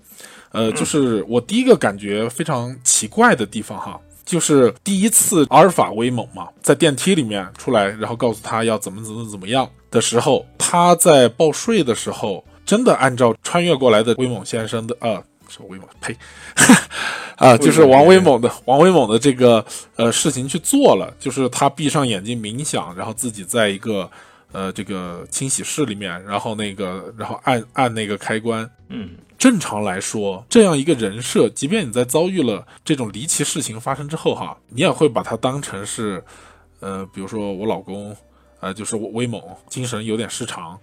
[0.52, 4.00] 呃，就是我第一个感觉非常奇怪的地方哈。
[4.24, 16.16] 就是第一次阿尔法威猛嘛，在电梯里面出来，然后告诉他要怎么怎么怎么样的时候，他在报税的时候，真的按照穿越过来的威猛先生的啊，是威猛，呸，
[17.36, 19.66] 啊，就是王威猛的王威猛的这个
[19.98, 24.10] 呃事情去做了，就是他闭上眼睛冥想，然后自己在一个
[24.54, 29.10] 呃这个清洗室里面，然后那个然后按按那个开关，嗯。
[29.42, 36.24] 正常来说，这样一个人设，即便你在遭遇了这种离奇事情发生之后，哈，你也会把它当成是，
[36.80, 38.16] 呃，比如说我老公，
[38.60, 40.78] 呃，就是威猛，精神有点失常，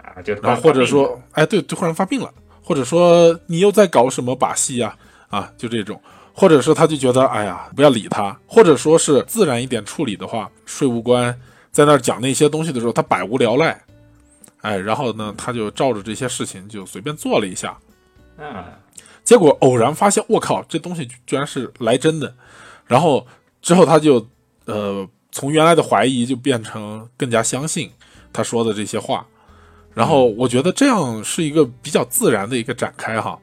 [0.00, 2.32] 啊，就然后或者说，哎，对，就忽然发病了，
[2.62, 6.00] 或者说你又在搞什么把戏呀，啊，就这种，
[6.32, 11.36] 或者是他就觉得，哎呀，不要理他，或者说是自然一点处理的话，税务官
[11.72, 13.82] 在那儿讲那些东西的时候，他百无聊赖，
[14.60, 17.76] 哎，然后呢，他就照着这些事情就随便做了一下。
[18.38, 18.64] 嗯！
[19.24, 22.34] 结果偶然发现，我靠，这东西居然是来真的。
[22.86, 23.26] 然后
[23.60, 24.26] 之后他就，
[24.64, 27.90] 呃，从原来的怀疑就变成更加相信
[28.32, 29.26] 他说的这些话。
[29.92, 33.38] 然后我觉得这样是一个比较自然的一个展开哈。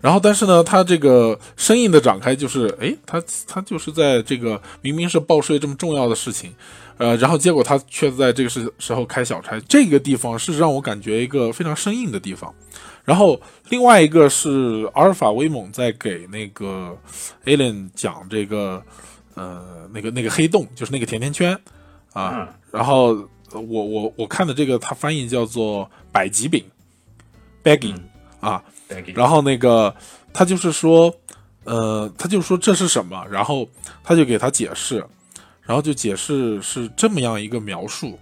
[0.00, 6.54] 然后但是呢，他这个生硬的展开就是，哎，他他就是在这个明明是报税这么重要的事情，
[6.98, 12.52] 呃，然后结果他却在这个时时候开小差，这个地方是让我感觉一个非常生硬的地方。
[13.04, 16.94] 然后另外一个是阿尔法威猛在给那个
[17.46, 18.82] Alien 讲这个，
[19.34, 21.58] 呃，那个那个黑洞，就是那个甜甜圈
[22.12, 22.48] 啊。
[22.70, 23.14] 然后
[23.52, 26.62] 我我我看的这个，它翻译叫做百吉饼
[27.64, 27.98] ，bagging
[28.40, 28.62] 啊。
[29.14, 29.94] 然后那个
[30.32, 31.14] 他就是说，
[31.64, 33.24] 呃，他就说这是什么？
[33.30, 33.68] 然后
[34.02, 35.04] 他就给他解释，
[35.68, 38.18] 然后就解释是这么样一个描述。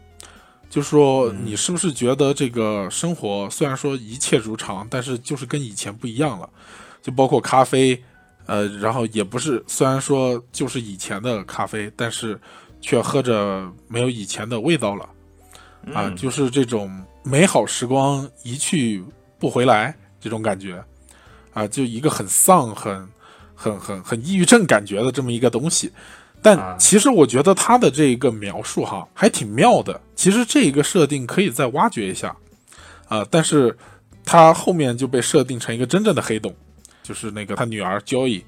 [0.68, 6.50] 就说你是不是觉得这个生活虽然说一切如常，但是就是跟以前不一样了，
[7.00, 8.02] 就包括咖啡，
[8.46, 12.38] 呃，然后也不是虽然说就是以前的咖啡，但是
[12.80, 15.08] 却喝着没有以前的味道了，
[15.94, 16.90] 啊，就是这种
[17.22, 19.02] 美好时光一去
[19.38, 20.84] 不回来这种感觉，
[21.54, 23.08] 啊，就一个很丧、很、
[23.54, 25.92] 很、很、很抑郁症感觉的这么一个东西。
[26.46, 30.00] 但其实我觉得他的这一个描述哈还挺妙的。
[30.14, 32.36] 其实这一个设定可以再挖掘一下，
[33.08, 33.76] 啊，但是
[34.24, 36.54] 他后面就被设定成一个真正的黑洞，
[37.02, 38.44] 就是那个他女儿 Joy，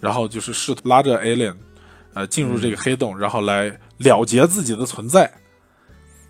[0.00, 1.54] 然后就是试图拉着 Alien，
[2.14, 5.30] 呃，进入这个黑洞，然后来了结自己的存在，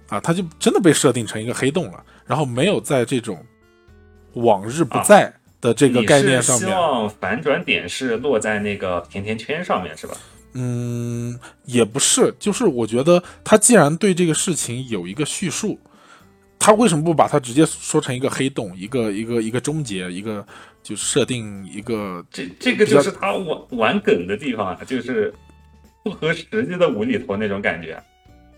[0.08, 3.40] 啊，他就真的被设定成一个黑洞了，然后没有在这种
[4.32, 6.68] 往日不在的这个概念上面。
[6.68, 10.16] 希望反转点是落在那个甜甜圈上面，是吧？
[10.54, 15.78] 嗯，也不是，就是我觉得他既然对这个事情有一个叙述，
[16.58, 20.46] 他为什么不把它直接说成一个黑洞，一个一个一个终结，一个
[20.82, 25.32] 就设定一个这这个就是他玩玩梗的地方啊，就是
[26.02, 28.00] 不合实际的无厘头那种感觉，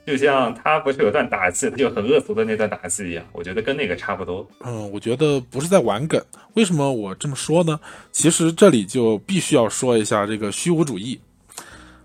[0.06, 4.46] 就像他不是有段打戏，他就很恶俗的那段打戏一样，我觉得跟那个差不多。
[4.64, 6.20] 嗯，我觉得不是在玩梗，
[6.54, 7.78] 为什么我这么说呢？
[8.10, 11.20] 其实这里就必须要说一下这个虚无主义。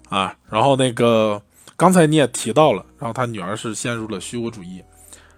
[0.09, 1.41] 啊，然后那个
[1.77, 4.83] 刚才你也提到了，然后他女儿是陷入了虚无主义，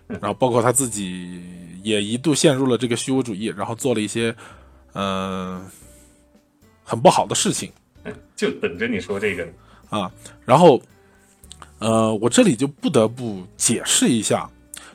[0.08, 1.44] 然后包括他自己
[1.84, 4.34] 也一度陷入了这个虚无主义，然后做了一些
[4.94, 5.70] 嗯
[6.86, 7.70] 很不好的事情，
[8.36, 9.46] 就等着你说这个
[9.90, 10.10] 啊。
[10.46, 10.82] 然后
[11.80, 14.50] 呃，我这里就不得不解释一下，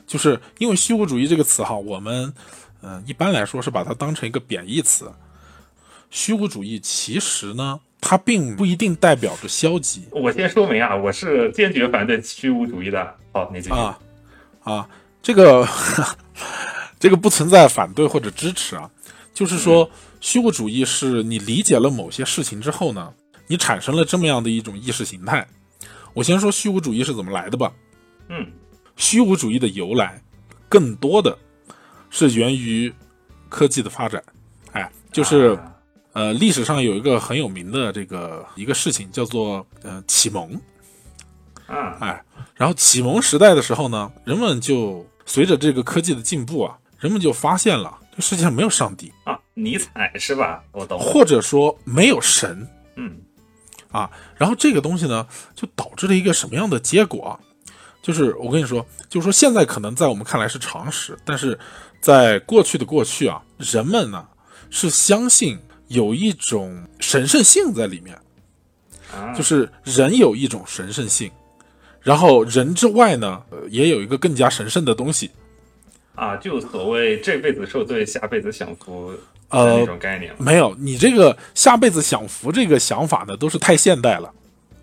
[0.07, 2.33] 就是因为虚无主义这个词哈，我们
[2.81, 5.11] 嗯一般来说是把它当成一个贬义词，
[6.09, 7.79] 虚无主义其实呢。
[7.99, 10.07] 它并不一定代表着消极。
[10.11, 13.15] 我先说明啊，我是坚决反对虚无主义的。
[13.33, 13.99] 好，你继续啊
[14.63, 14.89] 啊，
[15.21, 15.67] 这个
[16.99, 18.89] 这个不存在反对或者支持啊，
[19.33, 19.89] 就是说
[20.19, 23.13] 虚无主义是你理解了某些事情之后呢，
[23.47, 25.47] 你产生了这么样的一种意识形态。
[26.13, 27.71] 我先说虚无主义是怎么来的吧。
[28.29, 28.45] 嗯，
[28.95, 30.21] 虚无主义的由来，
[30.67, 31.37] 更多的
[32.09, 32.91] 是源于
[33.49, 34.23] 科技的发展。
[34.71, 35.73] 哎，就是啊
[36.17, 40.59] 呃，历史上有一个很有名的这个一个事情叫做呃启蒙。
[41.67, 42.23] 嗯哎，
[42.55, 50.63] 然后启蒙时代的时候呢，人们就随着这个科技的进步啊，人们就发现了这世界上没有上帝，啊，尼采是吧？
[50.71, 50.99] 我懂。
[50.99, 52.67] 或者说没有神。
[52.95, 53.15] 嗯
[53.91, 57.39] 啊，然后这个东西呢，就导致了一个什么样的结果啊？
[58.01, 61.59] 就是我跟你说，就是说现在可能在我们看来是常识，但是
[62.01, 64.27] 在过去的过去啊，人们呢
[64.71, 68.15] 是相信有一种神圣性在里面，
[69.13, 71.31] 啊，就是人有一种神圣性，
[72.01, 75.31] 然后人之外呢，呃也有一个更加神圣的东西。
[76.15, 79.17] 啊，就所谓这辈子受罪，下辈子享福的
[79.49, 80.33] 呃那种概念。
[80.37, 84.33] 没有，你这个下辈子享福这个想法呢，都是太现代了。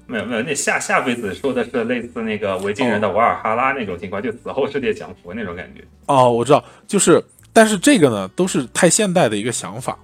[0.06, 5.82] 没有没有，那下下辈子说的是类似那个维京人的瓦尔哈拉那种情况，就死后世界享福那种感觉。
[6.06, 9.98] 哦，我知道，就是，但是这个呢，都是太现代的一个想法。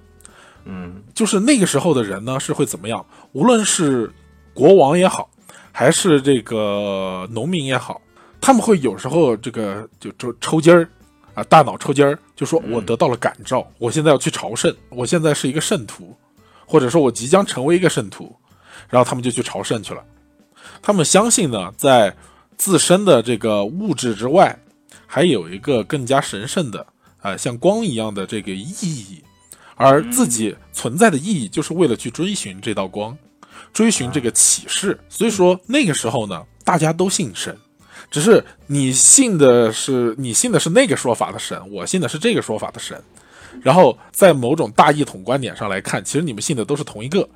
[0.65, 3.05] 嗯就是那个时候的人呢是会怎么样？
[3.33, 4.11] 无论是
[4.53, 5.29] 国王也好，
[5.71, 8.01] 还是这个农民也好，
[8.39, 10.87] 他们会有时候这个就抽抽筋儿
[11.33, 16.15] 啊，大脑抽筋儿，就说我得到了感召，我现在要去朝圣，我现在是一个圣徒，
[16.65, 18.35] 或者说我即将成为一个圣徒，
[18.89, 20.03] 然后他们就去朝圣去了。
[20.81, 22.15] 他们相信呢，在
[22.57, 24.57] 自身的这个物质之外，
[25.07, 26.85] 还有一个更加神圣的
[27.21, 29.23] 啊、像光一样的这个意义。
[29.81, 33.17] 而自己存在的意义，就是为了去追寻这道光，
[33.73, 34.99] 追寻这个启示。
[35.09, 37.57] 所以说那个时候呢，大家都信神，
[38.09, 43.01] 只是你信的是你信的是那个说法的神，我信的是这个说法的神。
[43.61, 47.27] 然后在某种大一统观点上来看，其实你们信的都是同一个，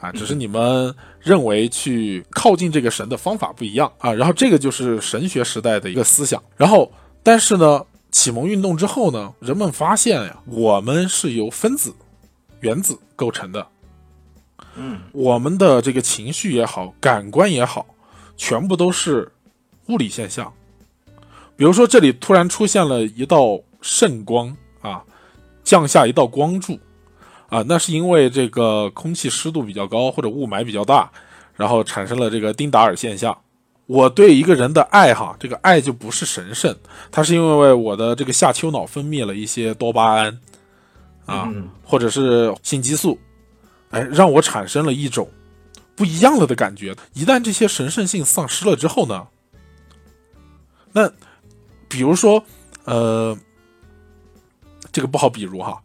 [0.00, 4.10] 啊，只是你们认为去靠近这个神的方法不一样啊。
[4.12, 6.42] 然后这个就是神学时代的一个思想。
[6.56, 6.90] 然后，
[7.22, 7.84] 但是呢，
[8.14, 11.92] 启蒙运动之后呢，人们发现呀，我们是由分子、
[12.60, 13.66] 原子构成的，
[14.76, 17.84] 嗯我们的这个情绪也好，感官也好，
[18.36, 19.30] 全部都是
[19.88, 20.50] 物理现象。
[21.56, 25.02] 比如说，这里突然出现了一道圣光啊，
[25.64, 26.78] 降下一道光柱
[27.48, 31.10] 啊，那是因为这个空气湿度比较高或者雾霾比较大，
[31.56, 33.36] 然后产生了这个丁达尔现象。
[33.86, 36.74] 我对一个人的爱哈，这个爱就不是神圣，
[37.12, 40.28] 它是因为我的这个下丘脑分泌了一些多巴胺
[41.26, 43.18] 啊，嗯或者是性激素，
[43.90, 45.28] 哎，让我产生了一种
[45.94, 46.96] 不一样了的感觉。
[47.12, 49.26] 一旦这些神圣性丧失了之后呢，
[50.92, 51.10] 那
[51.88, 52.42] 比如说，
[52.84, 53.36] 呃，
[54.90, 55.78] 这个不好比如哈，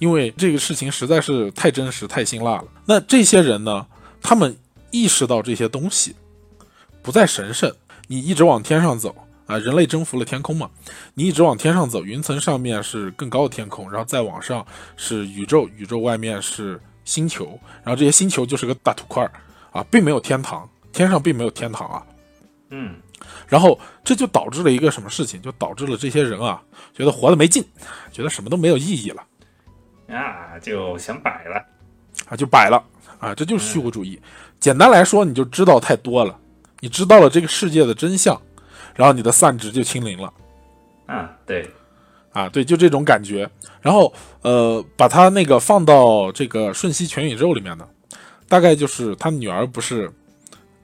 [0.00, 2.64] 因为这个事情实在是太真实、太辛辣了。
[2.84, 3.86] 那这些人呢，
[4.20, 4.56] 他们
[4.90, 6.14] 意识到这些东西
[7.04, 7.70] 不再神圣，
[8.08, 9.14] 你一直往天上走。
[9.46, 10.70] 啊，人类征服了天空嘛？
[11.12, 19.30] 你一直往天上走，云层上面是更高的天空，然后再往上是宇宙，宇宙外面是星球，然后这些星球就是个大土块儿
[19.70, 22.02] 啊，并没有天堂，天上并没有天堂啊。
[22.70, 22.94] 嗯
[23.46, 25.42] 然后这就导致了一个什么事情？
[25.42, 26.62] 就导致了这些人啊，
[26.94, 27.62] 觉得活得没劲，
[28.10, 29.22] 觉得什么都没有意义了
[30.08, 31.62] 啊，就想摆了。
[32.30, 32.82] 啊，就摆了
[33.18, 34.18] 啊，这就是虚无主义。
[34.58, 36.38] 简单来说，你就知道太多了，
[36.84, 38.38] 你知道了这个世界的真相，
[38.94, 40.30] 然后你的散值就清零了。
[41.06, 41.66] 啊，对，
[42.30, 43.48] 啊，对，就这种感觉。
[43.80, 44.12] 然后
[44.42, 47.88] 呃，把它那个放到这个瞬息全宇宙里面呢，
[48.50, 50.12] 大概就是他女儿不是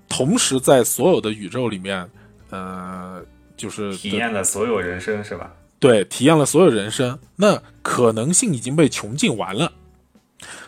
[0.09, 2.11] 同时在所有的宇宙里面，
[2.49, 3.23] 呃，
[3.55, 5.53] 就是体验了所有人生是吧？
[5.79, 9.71] 对体验了所有人生，那可能性已经被穷尽完了，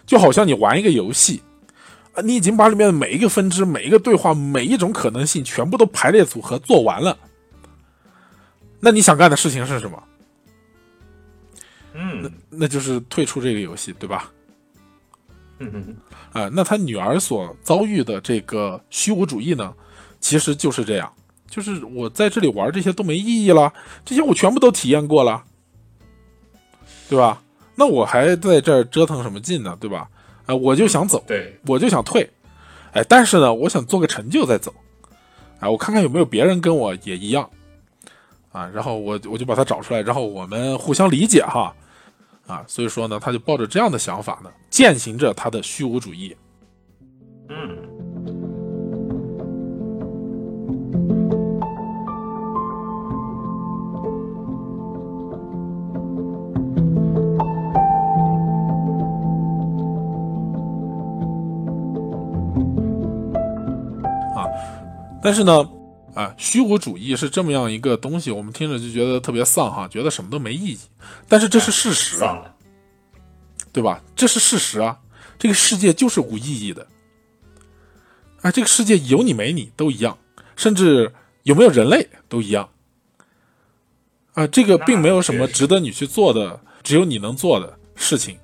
[0.05, 1.43] 就好像你玩一个游戏。
[2.15, 7.17] 啊，你已经把里面的每一个分支、每一个对话、每一种可能性全部都排列组合做完了，
[8.81, 10.03] 那你想干的事情是什么？
[11.95, 14.31] 嗯那就是退出这个游戏，对吧？
[15.59, 15.97] 嗯嗯
[16.33, 19.73] 啊、那他女儿所遭遇的这个虚无主义呢，
[20.19, 21.13] 其实就是这样，
[21.49, 23.73] 就是我在这里玩这些都没意义了，
[24.05, 25.45] 这些我全部都体验过了，
[27.09, 27.43] 对吧？
[27.75, 30.09] 那我还在这儿折腾什么劲呢，对吧？
[30.47, 32.29] 啊、我就想走，对，我就想退，
[32.93, 34.75] 哎，但是呢，我想做个成就再走，
[35.61, 37.49] 哎，我看看有没有别人跟我也一样，
[38.51, 41.75] 啊，然后我我就把他找出来，然后我们互相理解哈，
[42.47, 46.37] 啊，所以说呢，他就抱着这样的想法呢，践行着他的虚无主义。
[47.49, 47.79] 嗯
[65.23, 65.67] 但是呢，
[66.15, 70.79] 啊，虚无主义是这么样一个东西，我们听着就觉得特别丧哈，觉得什么都没意义。
[71.29, 72.55] 但是这是事实，丧了，
[73.73, 74.03] 对吧？
[74.17, 74.99] 这是事实啊，
[75.39, 76.87] 这个世界就是无意义的。
[78.43, 80.19] 啊，这个世界有你没你都一样，
[80.57, 81.13] 甚至
[81.45, 82.69] 有没有人类都一样。
[84.35, 88.37] 啊，这个并没有什么值得你去做的，只有你能做的事情。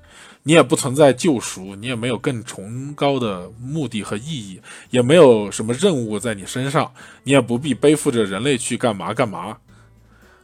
[0.42, 4.60] 你也不存在救赎，你也没有更崇高的目的和意义，
[4.90, 6.90] 也没有什么任务在你身上，
[7.24, 9.56] 你也不必背负着人类去干嘛干嘛。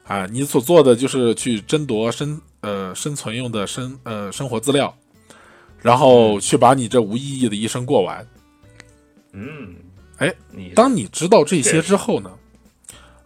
[0.05, 4.95] 啊，你所做的就是去争夺生呃生存用的生呃生活资料，
[5.80, 8.26] 然后去把你这无意义的一生过完。
[9.32, 9.74] 嗯，
[10.18, 12.30] 哎，你当你知道这些之后呢，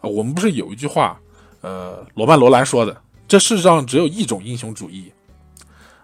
[0.01, 1.21] 啊，我们不是有一句话，
[1.63, 5.11] 呃，罗曼·罗兰说的，这世上只有一种英雄主义，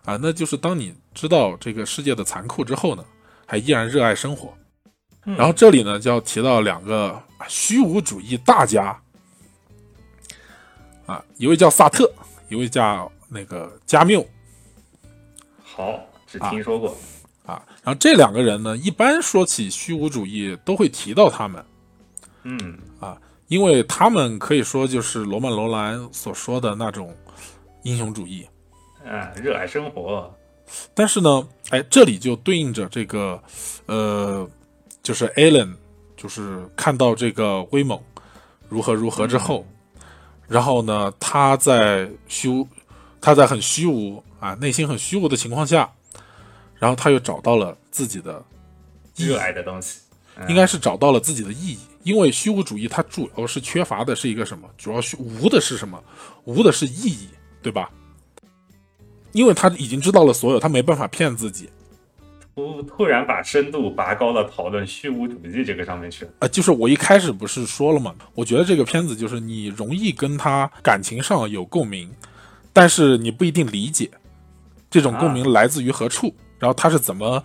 [0.04, 3.04] 啊，那就是当你知道这个世界的残酷之后呢，
[3.46, 4.52] 还依然热爱生活。
[5.26, 9.00] 嗯然后这里呢，就要提到两个虚无主义大家，
[11.06, 12.12] 啊，一位叫萨特，
[12.50, 14.22] 一位叫那个加缪。
[15.62, 16.94] 好，只听说过，
[17.46, 21.64] 啊，然后这两个人呢，一般说起虚无主义都会提到他们，
[22.42, 27.16] 嗯啊因为他们可以说就是罗曼·罗兰所说的那种
[27.82, 28.46] 英雄主义。
[29.04, 30.34] 啊，热爱生活，
[30.94, 33.40] 但是呢，哎，这里就对应着这个，
[33.86, 34.48] 呃，
[35.02, 35.74] 就是 Alan，
[36.16, 38.00] 就是看到这个威猛
[38.68, 39.66] 如何如何之后，
[40.48, 42.66] 然后呢，他在虚无，
[43.20, 45.92] 他在很虚无啊，内心很虚无的情况下，
[46.76, 48.42] 然后他又找到了自己的
[49.14, 50.00] 热爱的东西，
[50.36, 54.66] 嗯应该是找到了自己的意义，因为虚无主义它主要是缺乏的是一个什么？
[54.78, 56.02] 主要是无的是什么？
[56.44, 57.28] 无的是意义，
[57.62, 57.90] 对吧？
[59.34, 61.68] 因为他已经知道了所有，他没办法骗自己
[62.54, 66.30] 突突然把深度拔高了，讨论虚无主义这个上面去了。
[66.38, 68.14] 啊、就是我一开始不是说了吗？
[68.32, 72.08] 我觉得这个片子就是你容易跟他感情上有共鸣，
[72.72, 74.08] 但是你不一定理解
[74.88, 77.42] 这种共鸣来自于何处，然后他是怎么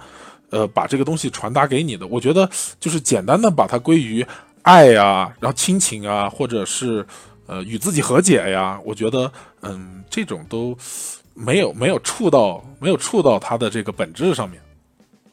[0.51, 2.05] 呃把这个东西传达给你的。
[2.05, 2.47] 我觉得
[2.79, 4.23] 就是简单的把它归于
[4.61, 7.03] 爱呀，然后亲情啊，或者是
[7.47, 9.31] 呃与自己和解呀，我觉得
[9.61, 10.77] 嗯这种都
[11.39, 14.61] 没有没有触到没有触到它的这个本质上面。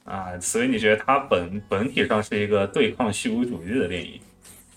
[0.04, 4.20] 啊，所以你觉得它本本体上是一个对抗虚无主义的电影？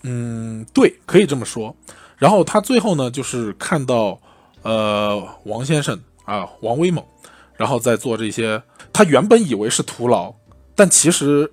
[0.02, 1.74] 嗯，对，可以这么说。
[2.18, 4.20] 然后他最后呢，就是看到
[4.62, 7.04] 呃王先生啊，王威猛，
[7.56, 8.60] 然后在做这些，
[8.92, 10.34] 他原本以为是徒劳，
[10.74, 11.50] 但其实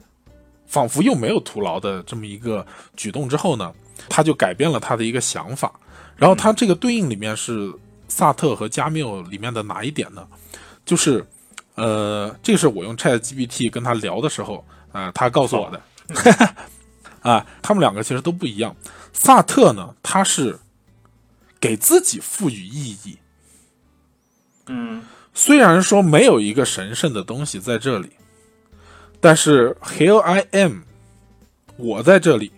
[0.65, 2.65] 仿佛又没有徒劳的这么一个
[2.95, 3.71] 举动之后呢，
[4.09, 5.71] 他就改变了他的一个想法。
[6.15, 7.71] 然后他这个对应里面是
[8.08, 10.28] 萨特和加缪里面的哪一点呢？
[10.86, 11.26] 就是
[11.76, 15.82] 呃，这是我用 Chat GPT 跟他聊的时候啊、他告诉我的。
[17.22, 18.76] 啊，他们两个其实都不一样。
[19.12, 20.58] 萨特呢，他是
[21.60, 23.18] 给自己赋予意义，
[24.68, 25.03] 嗯
[25.34, 28.12] 虽然说没有一个神圣的东西在这里，
[29.20, 30.82] 但是 Here I am，
[31.76, 32.51] 我在这里，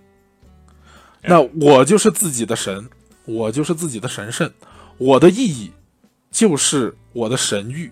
[1.24, 2.90] 那我就是自己的神，
[3.26, 4.50] 我就是自己的神圣，
[5.00, 5.72] 我的意义
[6.30, 7.92] 就是我的神域，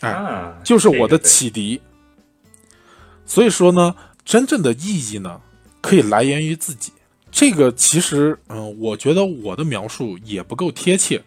[0.00, 1.80] 哎，啊，就是我的启迪。
[3.24, 5.40] 所以说呢，真正的意义呢，
[5.80, 6.92] 可以来源于自己。
[7.30, 11.22] 这个其实，嗯，我觉得我的描述也不够贴切，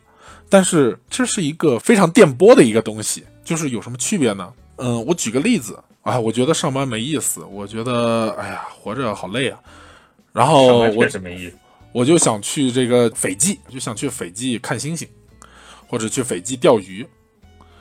[0.48, 3.24] 但是这是一个非常电波的一个东西。
[3.44, 4.54] 就是有什么区别呢？
[4.78, 9.60] 嗯，我举个例子啊，我觉得上班没意思，我觉得哎呀，活着好累啊。
[10.32, 11.58] 然后我确实没意思。
[11.92, 15.08] 我就想去这个斐济，就想去斐济看星星，
[15.88, 17.06] 或者去斐济钓鱼。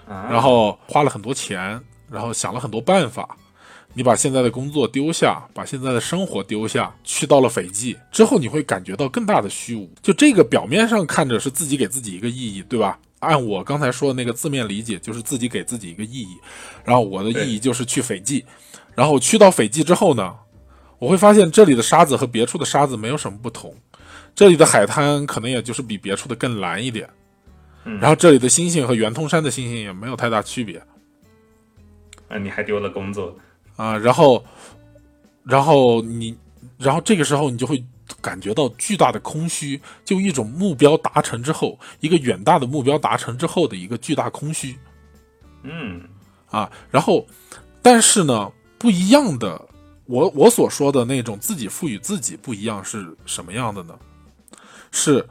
[0.09, 1.81] 啊，然后花了很多钱，
[2.11, 3.37] 然后想了很多办法。
[3.93, 9.91] 你把现在的工作丢下，把现在的生活丢下，去到了斐济之后，你会感觉到更大的虚无。
[10.01, 12.99] 就这个表面上看着是自己给自己一个意义，对吧？
[13.19, 16.37] 按我刚才说的那个字面理解，就是自己给自己一个意义。
[16.85, 18.45] 然后我的意义就是去斐济，
[18.95, 20.37] 然后去到斐济之后呢，
[20.99, 23.75] 我会发现这里的沙子和别处的沙子没有什么不同，
[24.41, 27.07] 这里的海滩可能也就是比别处的更蓝一点。
[27.85, 30.83] 嗯然后这里的星星和圆通山的星星也没有太大区别
[32.27, 33.37] 啊，你还丢了工作，
[33.77, 33.99] 啊。
[33.99, 34.43] 然后，
[35.45, 36.35] 然后你，
[36.79, 37.85] 然后这个时候你就会
[38.23, 44.75] 感觉到巨大的空虚，就一种目标达成之后，一个远大的目标达成之后的一个巨大空虚
[45.65, 46.01] 嗯
[46.49, 46.73] 啊。
[46.91, 47.27] 然后，
[47.83, 49.69] 但是呢，不一样的，
[50.07, 53.95] 我我所说的那种自己赋予自己不一样是什么样的呢？
[54.91, 55.29] 是，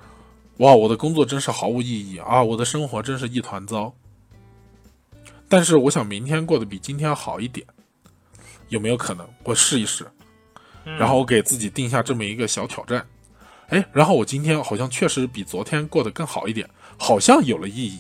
[0.58, 3.94] 哇，我的工作真是毫无意义啊，我的生活真是一团糟。
[5.48, 7.66] 但是我想明天过得比今天好一点，
[8.68, 9.28] 有没有可能？
[9.44, 10.06] 我试一试。
[10.84, 13.06] 然后我给自己定下这么一个小挑战，
[13.68, 18.00] 哎，然后我今天好像确实比昨天过得更好一点，好像有了意义。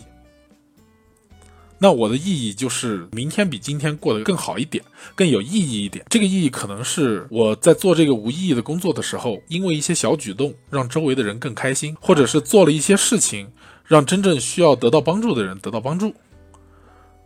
[1.81, 4.83] 那我的意义就是明天比今天过得更好一点，
[5.15, 6.05] 更有意义一点。
[6.09, 13.49] 这个意义可能是我在做这个无意义的工作的时候，因为一些小举动让周围的人更开心，或者是做了一些事情，
[13.85, 16.13] 让真正需要得到帮助的人得到帮助。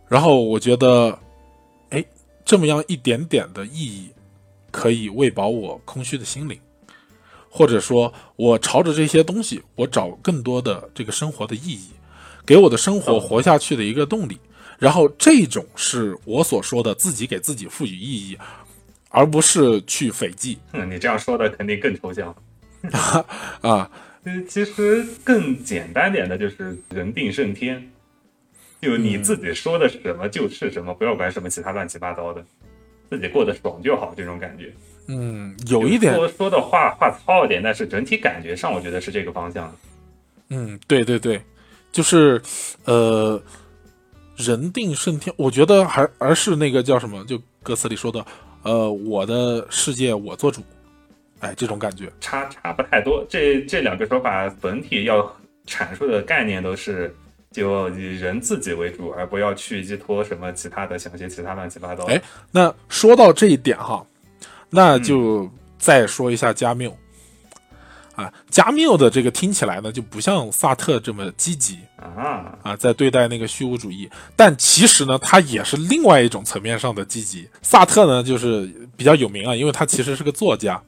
[0.06, 1.18] 然后我觉得，
[1.90, 2.04] 哎，
[2.44, 4.10] 这么样一点点的意义，
[4.70, 6.56] 可以喂饱我空虚的心灵，
[7.50, 11.88] 或者说，我朝着这些东西，我找更多的这个生活的意义。
[12.46, 14.38] 给我的生活活下去的一个动力，
[14.78, 18.38] 然后这种是我所说的自己给自己赋予意义，
[19.08, 20.58] 而不是去斐济。
[20.72, 22.34] 嗯，你这样说的肯定更抽象
[23.62, 23.90] 啊。
[24.24, 27.90] 嗯，其实更简单点的就是人定胜天，
[28.80, 32.44] 就你自己说的什么就是什么，不要管什么其他乱七八糟的，
[33.10, 34.72] 自己过得爽就好，这种感觉。
[35.08, 39.74] 嗯，有一点说说的话话糙一点，但是整体感觉上我觉得是这个方向。
[40.48, 41.40] 嗯，对对对。
[41.94, 42.42] 就是，
[42.86, 43.40] 呃，
[44.36, 48.26] 人定胜天，我觉得还而是那个叫什么，就歌词里说的，
[48.64, 50.60] 呃，我的世界我做主，
[51.38, 53.24] 哎，这种感觉差差不太多。
[53.28, 55.22] 这这两个说法本体要
[55.68, 57.14] 阐述的概念都是，
[57.52, 62.02] 就以人自己为主，而不要去依托什么其他的，想些其他乱七八糟。
[62.06, 62.20] 哎，
[62.50, 64.04] 那说到这一点哈，
[64.68, 66.92] 那就再说一下加缪。
[68.14, 74.08] 啊，加缪的这个听起来呢，就不像萨特这么积极啊啊，在对待那个虚无主义。
[74.36, 77.48] 但其实呢，他也是另外一种层面上的积极。
[77.60, 80.80] 萨特呢，就是比较有名啊，因为他其实是个作家，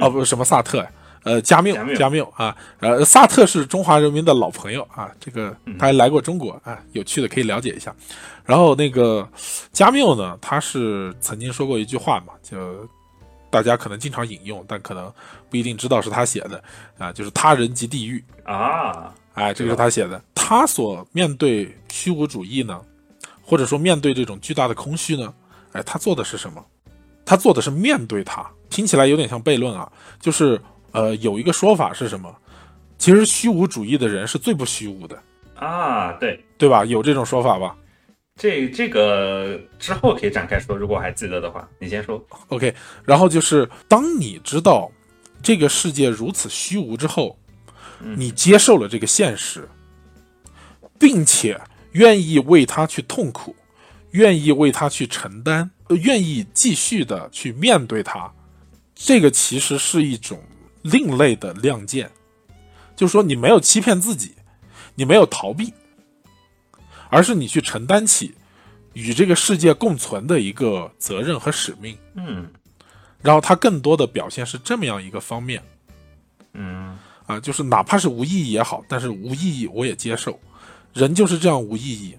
[0.00, 0.84] 哦，不是什么萨特，
[1.22, 7.94] 呃，加缪，加缪啊，呃，萨特是中华人民的老朋友啊，这个他还来过中国啊，有趣的可以了解一下。
[8.44, 9.28] 然后那个
[9.72, 12.88] 加缪呢，他是曾经说过一句话嘛，就。
[13.50, 15.12] 大家可能经常引用，但可能
[15.48, 16.62] 不一定知道是他写的
[16.98, 20.22] 啊，就是“他人即地狱”啊，哎，这个是他写的。
[20.34, 22.80] 他所面对虚无主义呢，
[23.42, 25.32] 或者说面对这种巨大的空虚呢，
[25.72, 26.64] 哎，他做的是什么？
[27.24, 28.46] 他做的是面对它。
[28.70, 29.90] 听起来有点像悖论啊，
[30.20, 30.60] 就是
[30.92, 32.34] 呃，有一个说法是什么？
[32.98, 35.22] 其实虚无主义的人是最不虚无的
[35.54, 36.84] 啊，对对吧？
[36.84, 37.76] 有这种说法吧？
[38.38, 42.24] 这这个之后可以展开说，如果还记得的话，你先说。
[42.48, 42.72] OK，
[43.04, 44.90] 然后就是当你知道
[45.42, 47.36] 这个世界如此虚无之后，
[48.00, 49.68] 你接受了这个现实，
[51.00, 51.60] 并且
[51.92, 53.56] 愿意为他去痛苦，
[54.12, 58.32] 愿意为他去承担，愿意继续的去面对他，
[58.94, 60.40] 这个其实是一种
[60.82, 62.08] 另类的亮剑，
[62.94, 64.36] 就是说你没有欺骗自己，
[64.94, 65.72] 你没有逃避。
[67.10, 68.34] 而是你去承担起
[68.92, 72.48] 与这个世界共存的一个责任和使命，嗯，
[73.22, 75.62] 然后它更多的表现是这么样一个方面，
[76.54, 80.38] 嗯，啊，就是哪怕是无意义也好，但是无意义我也接受，
[80.94, 82.16] 人就是这样无意义，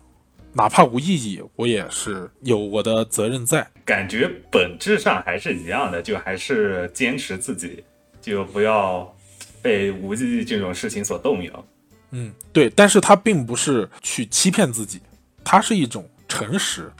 [0.53, 7.83] 哪怕无意义我也是有我的责任在，感觉本质上还是一样的，就还是坚持自己，
[8.21, 9.13] 就不要
[9.61, 11.65] 被无意义这种事情所动摇。
[12.11, 14.99] 嗯，对，但是他并不是去欺骗自己，
[15.43, 16.91] 他是一种诚实，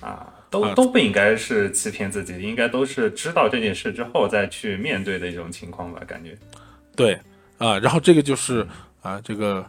[0.00, 6.38] 啊，都都不应该是欺骗自己，应该都是知道这件事之后再去面对的一种情况吧，感觉。
[6.94, 7.18] 对，
[7.58, 8.64] 啊，然后这个就是
[9.02, 9.66] 啊，这个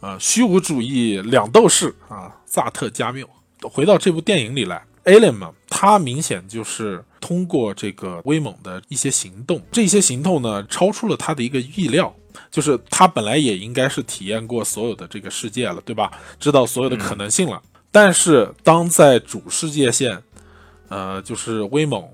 [0.00, 3.26] 啊，虚无主义两斗士啊，萨特加缪，
[3.62, 12.14] 回到这部电影里来，Alien 嘛，他明显就是通过这个威猛的一些行动，这些行动呢，超出了他的一个预料。
[12.50, 16.10] 就是他本来也应该是体验过所有的这个世界了，对吧？
[16.40, 17.62] 知道所有的可能性了。
[17.90, 20.22] 但是当在主世界线，
[20.88, 22.06] 呃，就是威猛，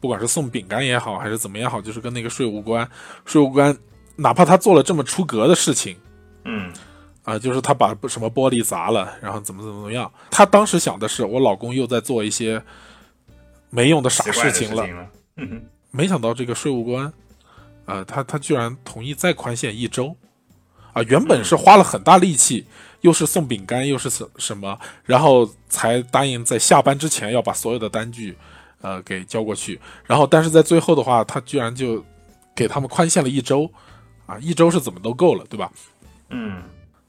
[0.00, 2.88] 不管是送饼干也好，还是怎么也好，就是跟那个税务官，
[3.24, 3.76] 税务官，
[4.16, 5.96] 哪怕他做了这么出格的事情，
[6.44, 6.72] 嗯，
[7.24, 12.62] 啊，就是他把什么玻璃砸了，然后怎么怎么怎么样，他当时想的是，我老公又在做一些
[13.70, 14.86] 没用的傻事情了。
[15.36, 17.12] 嗯没想到这个税务官。
[17.92, 20.16] 呃，他他居然同意再宽限一周，
[20.94, 22.66] 啊，原本是花了很大力气，
[23.02, 28.36] 又是送饼干，又是什什么，然后才答应在下班之前要把所有的单据，
[28.80, 29.78] 呃，给交过去。
[30.06, 32.02] 然后，但是在最后的话，他居然就
[32.54, 33.70] 给他们宽限了一周，
[34.24, 35.70] 啊，一周是怎么都够了，对吧？
[36.30, 36.62] 嗯，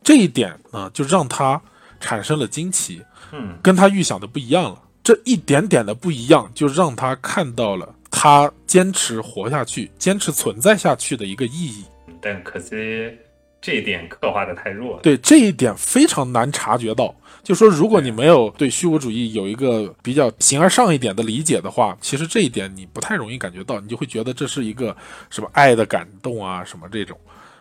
[0.03, 1.61] 这一点呢，就让他
[1.99, 4.81] 产生了惊奇，嗯，跟他预想的不一样了。
[5.01, 7.95] 这一点点的不一样，就让他看到了。
[8.15, 11.83] 他坚持活下去、坚持存在下去的一个意义，
[12.21, 13.11] 但可惜
[13.59, 14.99] 这一点刻画的太弱了。
[15.01, 17.13] 对这一点非常难察觉到。
[17.41, 24.95] 就说如果你没有对虚无主义有一个比较形而上一点的理解的话，其实这一点你不太容易感觉到，你就会觉得这是一个
[25.31, 27.17] 什么爱的感动啊，什么这种。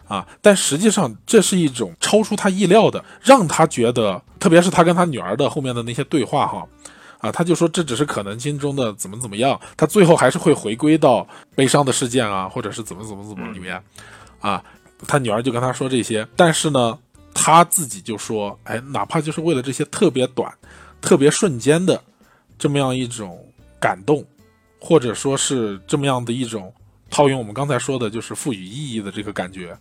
[0.08, 0.26] 啊！
[0.42, 6.66] 但实际上，这是一种超出他意料的，让他觉得，特别是他跟他女儿的后面的那些对话，哈，
[7.22, 13.80] 啊，他就说这只是可能性中的怎么怎么样，他最后还是会回归到悲伤的事件啊，或者是怎么怎么怎么里面，
[14.40, 14.60] 啊，
[15.06, 16.98] 他女儿就跟他说这些，但是呢，
[17.32, 20.52] 他自己就说，哎，哪怕就是为了这些特别短、
[21.00, 22.02] 特别瞬间的
[22.58, 23.46] 这么样一种
[23.78, 24.26] 感动，
[24.80, 26.74] 或者说是这么样的一种
[27.08, 29.78] 套用我们刚才说的，就是赋予意义的这个感觉。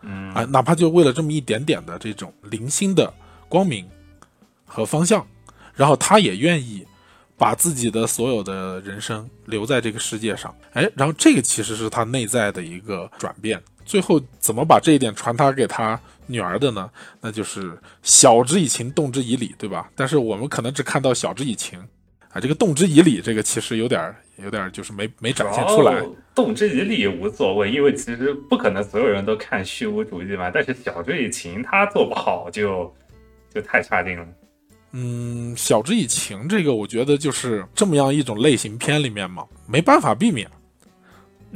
[0.00, 3.14] 嗯啊，哪怕就为了这么一点点的这种零星的
[3.48, 3.88] 光明
[4.66, 5.24] 和方向，
[5.74, 6.86] 然后他也愿意
[7.36, 13.60] 把自己的所有的人生留在这个世界上，哎，然后这个其实是他内在的一个转变。
[13.84, 16.88] 最后怎么把这一点传达给他女儿的呢？
[17.20, 19.90] 那就是晓之以情，动之以理，对吧？
[19.96, 21.80] 但是我们可能只看到晓之以情。
[22.28, 26.02] 啊，这个动之以理，这个其实有点有点就是没没展现出来。
[26.34, 30.48] 动之以理无所谓，因为其实不可能所有人都看虚无主义嘛。
[30.48, 32.94] 但是晓之以情，他做不好就
[33.52, 34.26] 就太差劲了。
[34.92, 40.48] 嗯，晓之以情，这个我觉得就是这么样一种类型片里面嘛，没办法避免，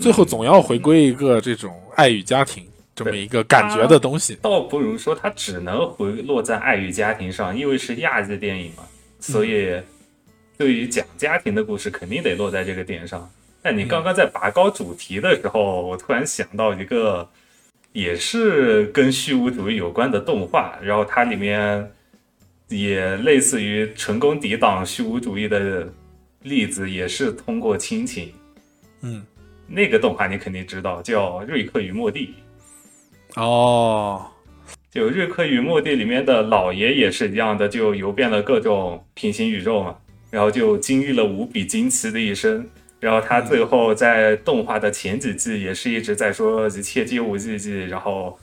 [0.01, 4.37] 最后总要回归一个这种爱与家庭这么一个感觉的东西。
[4.43, 8.83] 倒不如说它只能回落在爱与家庭上，因为是亚裔电影嘛，
[9.21, 9.81] 所以。
[10.59, 13.31] 对于讲家庭的故事，肯定得落在这个点上。
[13.61, 17.29] 但你刚刚在拔高主题的时候，我突然想到一个，
[17.93, 21.93] 也是跟虚无主义有关的动画，然后它里面
[22.69, 25.89] 也类似于成功抵挡虚无主义的
[26.43, 28.33] 例子，也是通过亲情。
[29.03, 29.25] 嗯，
[29.67, 32.35] 那个动画你肯定知道，叫《瑞克与莫蒂》。
[33.41, 34.27] 哦，
[34.91, 39.97] 就《瑞克与莫蒂》里面的老爷也是一样的，就游遍了各种平行宇宙嘛。
[40.29, 48.37] 然后就经历了无比惊奇的一生，然后他最后在动画的前几季也是一直在说一切皆无意义，然后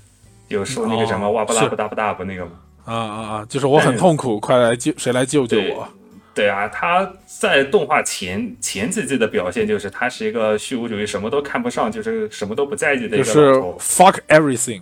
[0.47, 2.53] 有说那个什么哇不拉不大不大不那个嘛，
[2.85, 3.45] 啊啊啊！
[3.47, 5.87] 就是我很痛苦，快来救谁来救救我？
[6.33, 14.81] 对啊，他在动画前前几季的表现就是他是一个虚无主义，什么都看不上，就是什么都不在意的一个就是 fuck everything。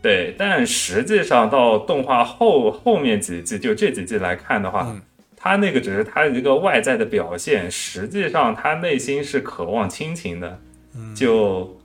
[0.00, 4.94] 对，但实际上到动画后后面几季，就这几季来看的话。
[5.36, 10.58] 他那个只是他一个外在的表现，实际上他内心是渴望亲情的。
[11.14, 11.78] 就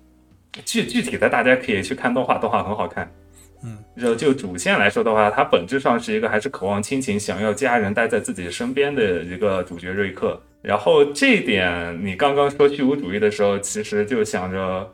[0.64, 3.12] 具具体的，大家可以去看动画，动画很好看。
[3.64, 10.42] 嗯，就就主线来说的话，它本质上是一个还是渴望亲情、想要家人待在自己身边的一个主角瑞克。
[10.62, 14.90] 然后这一点，你刚刚说虚无主义的时候，其实就想着，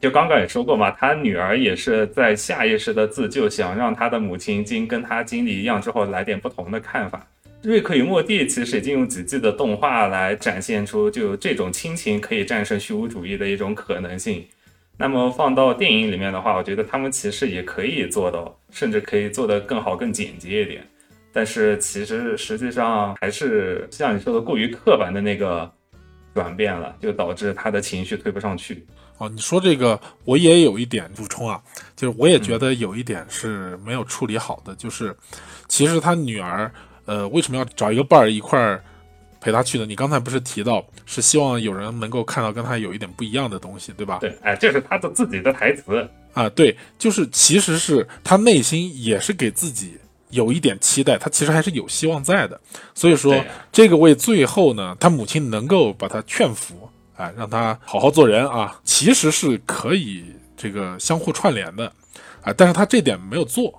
[0.00, 7.26] 就刚刚也说过嘛，他女儿也是在下意识的自救，想让他的母亲经跟他经历一样之后，来点不同的看法。
[7.62, 14.44] 瑞克与莫蒂其实已经用几季的动画来展现出，就这种亲情可以战胜虚无主义的一种可能性。
[14.96, 20.86] 那么放到电影里面的话，我觉得他们其实也可以做到，甚至可以做得更好、更简洁一点。
[21.32, 25.70] 但是其实实际上还是像你说的过于刻板的那个
[26.34, 28.86] 转变了，就导致他的情绪推不上去。
[29.18, 31.62] 哦，你说这个我也有一点补充啊，
[31.94, 35.14] 就是我也觉得有一点是没有处理好的，就是
[35.68, 36.70] 其实他女儿。
[37.08, 38.82] 呃，为什么要找一个伴儿一块儿
[39.46, 39.86] 陪他去的？
[39.86, 44.18] 你刚才不是提到是希望有人能够看到跟他有一点不一样的东西，对吧？
[44.20, 46.48] 对，哎，这是他的自己的台词啊。
[46.48, 49.96] 对，就是其实是他内心也是给自己
[50.30, 52.60] 有一点期待，他其实还是有希望在的。
[52.92, 53.40] 所以说，
[53.70, 60.24] 这个为最后呢，他母亲能够把他劝服，哎，让他好好做人啊，其实是可以
[60.56, 61.86] 这个相互串联的，
[62.42, 63.72] 啊，但是他这点没有做。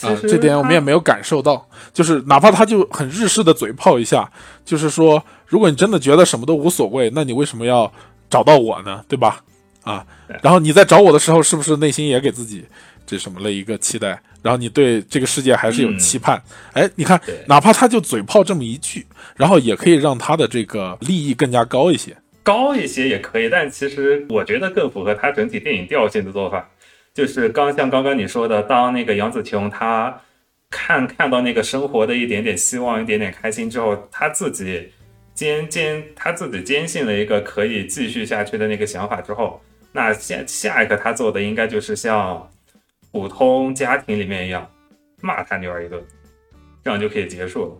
[0.00, 0.12] 对啊。
[0.12, 4.30] 啊，这点我们也没有感受到，就是哪怕他就很日式的嘴炮一下，
[4.64, 7.92] 就是说，如果你真的觉得什么都无所谓，那你为什么要
[8.28, 9.04] 找到我呢？
[9.08, 9.42] 对吧？
[9.82, 10.04] 啊，
[10.42, 12.64] 然后你在找我的时候，是不是内心也给自己
[13.06, 14.20] 这什么了一个期待？
[14.42, 16.40] 然后你对这个世界还是有期盼？
[16.72, 26.68] 哎，你看，哪怕他就嘴炮这么一句，然后也可以让他的这个利益更加高一些，高一些也可以，但其实我觉得更符合他整体电影调性的做法。
[27.16, 30.20] 就是刚像刚刚你说的，当那个杨紫琼她
[30.68, 34.92] 看看到那个生活的一点点希望、一点点开心之后，她自己
[35.32, 39.62] 坚坚，她自己坚信了一个可以继续下去的那个想法之后，
[39.92, 42.46] 那下下一个她做的应该就是像
[43.10, 44.70] 普通家庭里面一样，
[45.22, 45.98] 骂他女儿一顿，
[46.84, 47.72] 这样就可以结束了。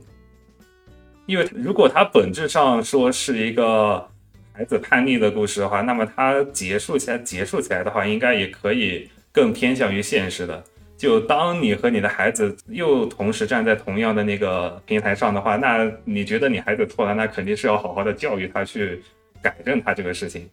[1.26, 4.08] 因为如果他本质上说是一个
[4.54, 9.10] 孩子叛逆的故事的话，那么他结束起来结束起来的话，应该也可以。
[9.36, 10.64] 更偏向于现实的。
[10.96, 19.02] 就当你和你的孩子又同时站在同样的那个平台上的话，那你觉得你孩子错了，那肯定是要好好的教育他去
[19.42, 20.48] 改正他这个事情。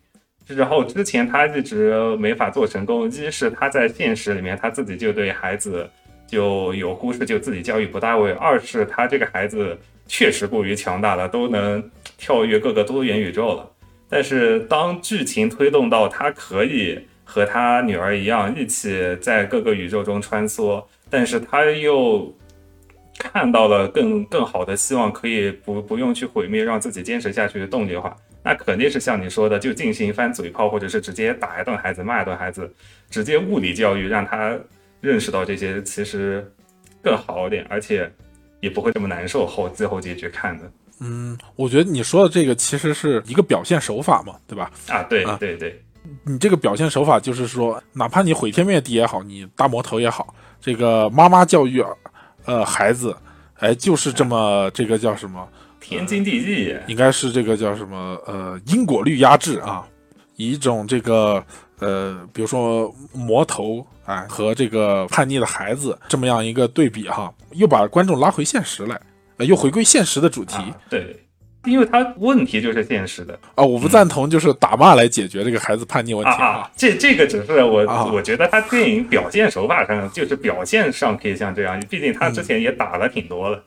[0.47, 5.89] 然后之前他一直没法做成功，一是他在现实里面他自己就对孩子
[6.27, 9.77] 就有忽视，就自己教育不到位；二是他这个孩子
[10.07, 11.81] 确实过于强大了，都能
[12.17, 13.71] 跳跃各个多元宇宙了。
[14.09, 16.99] 但是当剧情推动到他可以。
[17.33, 22.31] 和他女儿一样，一起在各个宇宙中穿梭，但是他又
[23.17, 32.71] 看到了更更好的希望，可以不不用去毁灭，让自己坚持下去的动力的话，那肯定是像你说的，就进行一番嘴炮，或者是直接打一顿孩子，骂一顿孩子，
[33.09, 34.55] 直接物理教育，让他
[35.01, 36.47] 认识到这些其实
[37.01, 38.07] 更好一点，而且
[38.59, 39.47] 也不会这么难受。
[39.47, 44.71] 后最后结局看的，嗯，我觉得你说的这个其实是一个表现手法嘛，对吧？
[44.87, 45.81] 啊，对对对。
[46.25, 51.83] 你这个表现手法就是说，哪怕你毁天灭地也好，你大魔头也好，这个妈妈教育，
[52.45, 53.15] 呃，孩子，
[53.59, 55.47] 哎，就是这么这个叫什么
[55.79, 59.87] 天经地义，应该是这个叫什么呃因果律压制啊，
[60.35, 61.43] 以一种这个
[61.79, 68.99] 呃，比如说魔头哎和这个叛逆的孩子这么样一个对比哈，又把观众拉回现实来，
[69.37, 70.57] 又回归现实的主题，
[70.89, 71.22] 对。
[71.65, 76.69] 因为他问题就是现实的啊，我不赞同就是打骂来解决这个孩子叛逆问题啊。
[76.75, 83.63] 这这个只是我我觉得他电影表现手法上就是表现上可以像这样，毕竟他之前也打了挺多了。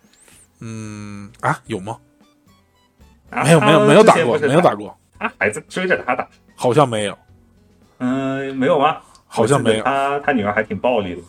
[0.61, 1.97] 嗯啊，有吗？
[3.30, 4.97] 没有没有没有打过，没有打过。
[5.18, 7.18] 他孩子追着他打，好像没有。
[7.99, 8.99] 嗯，没有吗？
[9.26, 9.84] 好像没有。
[9.84, 11.22] 他他女儿还挺暴力的。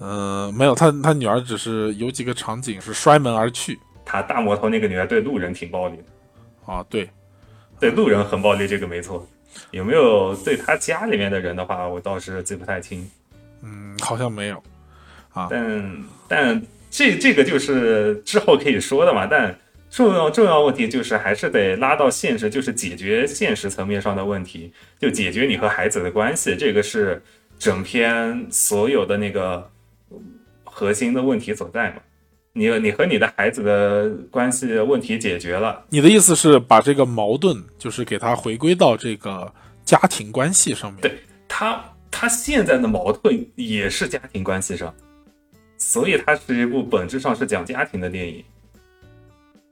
[0.00, 3.78] 嗯，没有，他他女儿只是有几个场景是摔门而去。
[4.04, 7.08] 他大魔头那个女的对路人挺暴力的，啊，对，
[7.80, 9.26] 对路人很暴力，这个没错。
[9.70, 13.08] 有没有对他家里面的人的话，我倒是记不太清。
[13.62, 14.60] 嗯，好像没有。
[15.32, 19.26] 啊，但但这这个就是之后可以说的嘛。
[19.26, 19.56] 但
[19.90, 27.22] 重要重要问题就是还是得拉到现实，就是解决现实层面上的问题，就解决你和孩子的关系，这个是
[27.56, 29.70] 整篇所有的那个
[30.64, 31.96] 核心的问题所在嘛。
[32.56, 39.52] 你你和你的孩子的关系问题解决了，你的意思是把这个矛盾就是给他回归到这个
[39.84, 41.00] 家庭关系上面？
[41.02, 44.94] 对他，他现在的矛盾也是家庭关系上，
[45.78, 48.44] 所以它是一部本质上是讲家庭的电影。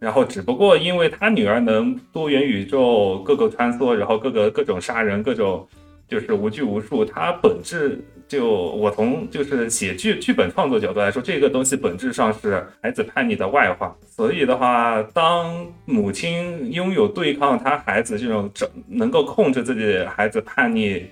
[0.00, 5.64] 然后只不过因为他女儿能多元宇宙各个穿梭，然后各个各种杀人，各种
[6.08, 8.04] 就是无拘无束，它本质。
[8.32, 13.94] 就我从就是写剧剧本创作角度来说，这个东西本质上是孩子叛逆的外化。
[14.06, 21.04] 所以的话，当母亲拥有对抗他孩子这种整能够控制自己孩子叛逆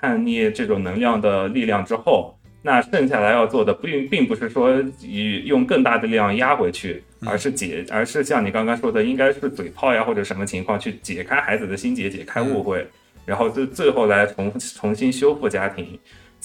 [0.00, 12.86] 叛逆这种能量的力量之后，那剩下来要做的并并不是说以用更大的力量压回去，而是解，而是像你刚刚说的，应该是嘴炮呀或者什么情况去解开孩子的心结，解开误会，
[13.26, 15.98] 然后最最后来重重新修复家庭。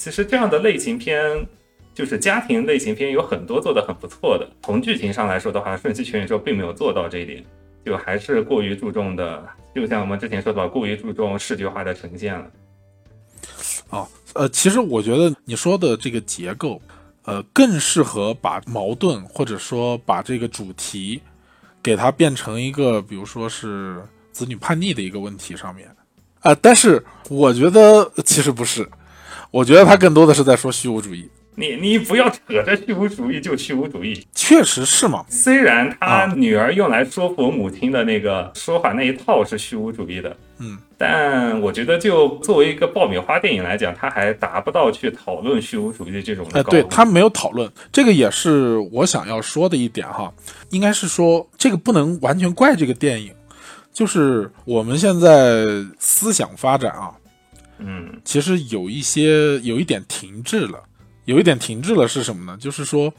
[0.04, 1.46] 其实这样的类型片，
[1.94, 4.50] 就是家庭类型片，有很多做的很不错的。
[4.64, 7.46] 从剧情上来说的话，《瞬息全宇宙》并没有做到这一点，
[7.86, 12.48] 就还是过于注重的，就像我们之前说的，过于注重视觉化的呈现了。
[13.92, 16.82] 哦，呃，其实我觉得你说的这个结构，
[17.26, 21.22] 呃，更适合把矛盾或者说把这个主题，
[21.84, 25.88] 给它变成一个，比如说是子女叛逆的一个问题上面。
[26.40, 28.90] 啊，但是我觉得其实不是。
[29.52, 31.30] 我觉得他更多的是在说虚无主义。
[31.54, 35.26] 你你不要扯着虚无主义就虚无主义，确实是嘛。
[35.30, 46.48] 虽然他女儿用来说服母亲的那个说法那一套是虚无主义的，嗯，但我觉得就作为一个爆米花电影来讲，他还达不到去讨论虚无主义的这种。
[46.54, 50.34] 哎，对他没有讨论，这个也是我想要说的一点哈。
[50.70, 53.34] 应该是说这个不能完全怪这个电影，
[53.92, 55.66] 就是我们现在
[56.00, 57.12] 思想发展啊。
[57.84, 60.84] 嗯，其实有一些有一点停滞了，
[61.26, 62.58] 有一点停滞了是什么呢？
[62.60, 63.12] 就是说，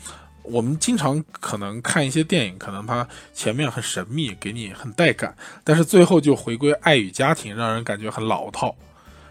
[0.42, 5.34] 我们经常可能看一些电影，可能它前面很神秘，给你很带感，
[5.64, 8.74] 但是最后就回归爱与家庭，让人感觉很老套。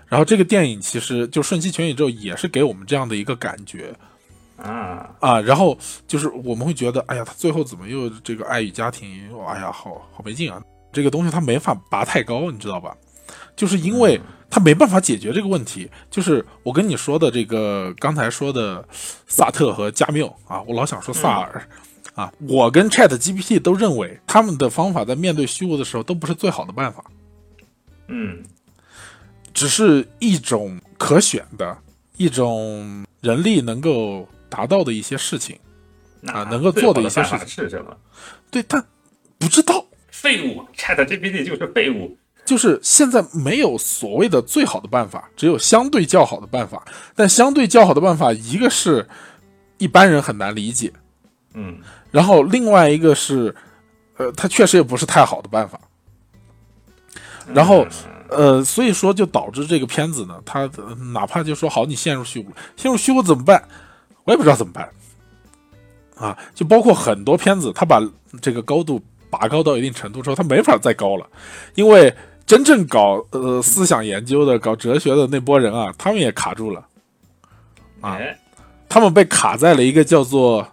[0.07, 3.95] 然后这个电影其实就《瞬息全宇宙》也是给我们这样的一个感觉
[4.57, 9.29] 啊啊，然后就是我们会觉得，哎呀，他最后怎么又这个爱与家庭？
[9.47, 10.61] 哎呀，好好没劲啊！
[10.91, 12.93] 这个东西它没法拔太高，你知道吧？
[13.56, 14.20] 就是因为。
[14.54, 18.86] 他没办法解决这个问题，就是我跟你说的这个刚才说的
[19.26, 21.66] 萨特和加缪啊，我老想说萨尔
[22.16, 27.02] 啊，我跟 Chat GPT 都认为他们的方法在面对虚无的时候都不是最好的办法，
[28.10, 28.43] 嗯，
[29.54, 31.78] 只是一种可选的
[32.18, 35.58] 一种人力能够达到的一些事情
[36.26, 37.97] 啊能够做的一些事情是什么？
[38.52, 38.86] 对，他
[39.38, 42.18] 不知道，废物，Chat GPT 就是废物。
[42.52, 46.84] 就是现在没有所谓的最好的办法，只有相对较好的办法。
[47.16, 49.08] 但相对较好的办法，一个是
[49.78, 50.91] 一般人很难理解，
[51.54, 51.80] 嗯，
[52.12, 53.56] 然后另外一个是，
[54.18, 55.80] 呃，它确实也不是太好的办法。
[57.54, 57.88] 然后，
[58.28, 63.64] 呃，所以说就导致这个片子呢，它呃哪怕就说好，你陷入虚无，陷入虚无怎么办？
[64.26, 64.89] 我也不知道怎么办。
[66.18, 68.02] 啊，就包括很多片子，它把
[68.41, 71.26] 这个高度拔高到一定程度之后，它没法再高了，
[71.76, 72.14] 因为
[72.52, 76.86] 真正搞呃思想研究的、搞哲学的那波人啊，他们也卡住了，
[78.02, 78.38] 啊哎，
[78.89, 80.68] 他们被卡在了一个叫做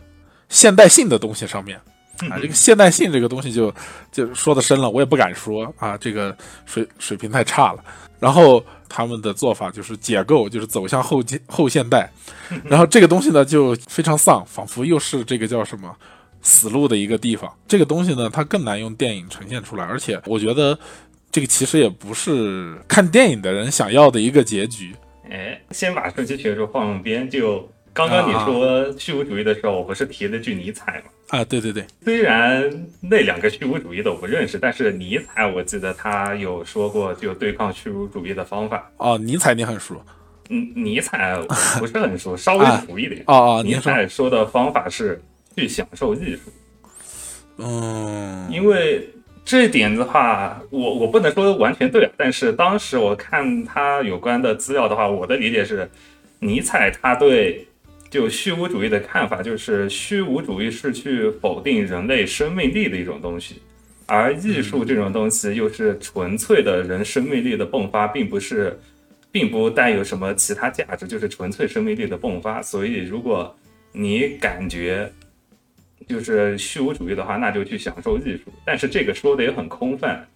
[0.49, 1.81] 现代性的东西上面。
[2.29, 3.73] 啊，这个现代性这个东西就
[4.11, 7.85] 就说的深了，我也不敢说啊，这个水水平太差了。
[8.19, 12.11] 然后他们的做法就是解构，就是走向后现后现代。
[12.65, 15.95] 然后这个东西呢就非常丧，仿佛又是这个叫什么
[16.43, 17.49] 死路的一个地方。
[17.69, 20.77] 这个东西呢，它更难用电影呈现出来，而且我觉得
[21.31, 24.95] 这个其实也不是看电影的人想要的一个结局。
[25.31, 27.29] 哎，先把瞬息全说放一边。
[27.29, 31.11] 就刚刚你说虚无主义的时候，我不是提了句尼采吗？
[31.29, 38.91] 啊，对对对，虽然那两个虚无主义的我不认识，但是尼采我记得他有说过就对抗虚无主义的方法。
[38.97, 40.01] 哦，尼采你很熟
[40.49, 41.37] 嗯，尼采
[41.79, 43.23] 不是很熟， 稍微熟一点。
[43.27, 45.21] 哦哦，尼，采说的方法是
[45.55, 46.51] 去享受艺术，
[47.59, 49.07] 嗯，因为
[49.49, 55.89] 这点的话，我我不能说完全对，但是当时我看他有关的资料的话，我的理解是，
[56.39, 57.67] 尼采他对
[58.11, 63.63] 就虚无主义的看法就是虚无主义是去否定人类生命力的一种东西，
[64.05, 68.79] 而艺术这种东西又是纯粹的人生命力的迸发，并不是，
[69.33, 72.61] 并不带有什么其他价值，就是纯粹生命力的迸发。
[72.61, 73.57] 所以，如果
[73.93, 75.11] 你感觉
[76.09, 78.53] 就是虚无主义的话，那就去享受艺术。
[78.65, 80.27] 但是这个说的也很空泛。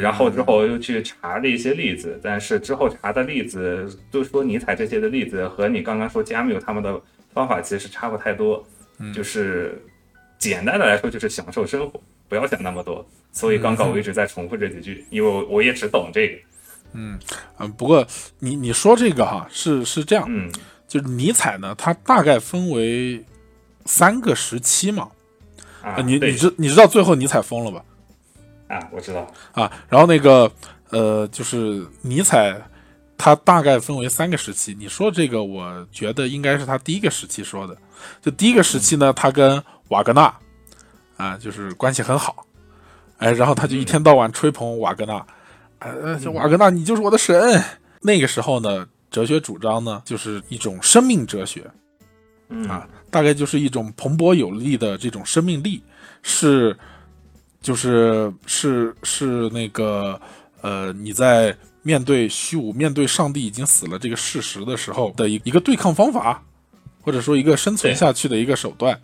[0.00, 7.00] 然后之后又去查了一些例子，但是之后查的例子都说尼采这些的例子和你刚刚说加缪他们的
[7.32, 8.66] 方法其实差不太多，
[9.14, 9.80] 就是
[10.38, 13.06] 简单的来说就是享受生活，不要想那么多。
[13.30, 16.38] 所以刚刚我一直在重复这几句，因为我我也只懂这个。
[16.94, 17.18] 嗯，
[17.76, 18.04] 不过
[18.40, 20.50] 你你说这个哈是是这样，嗯
[20.88, 23.22] 就是尼采呢，他大概分为
[23.86, 25.08] 三个时期嘛。
[25.82, 27.84] 啊，对你你知你知道最后尼采疯了吧？
[28.68, 29.26] 啊，我知道。
[29.52, 30.50] 啊，然后那个
[30.90, 32.60] 呃，就是尼采，
[33.16, 34.74] 他大概分为三个时期。
[34.78, 37.76] 你说这个，我觉得应该是他第一个时期说的。
[38.20, 40.34] 就第一个时期呢，他跟瓦格纳
[41.16, 42.44] 啊，就是关系很好，
[43.18, 45.26] 哎，然后他就一天到晚吹捧瓦格纳，
[45.78, 47.62] 呃，就瓦格纳你就是我的神。
[48.02, 51.68] 那个时候呢，哲学主张呢，就是一种生命哲学，
[52.48, 55.82] 嗯啊，大概就是一种蓬勃有力的这种生命力，
[56.22, 56.76] 是，
[57.62, 60.20] 就是是是那个
[60.60, 66.42] 呃，你在面对虚无、面对上帝已经死了这个事实的时候的一一个对抗方法，
[67.00, 69.00] 或者说一个生存下去的一个手段。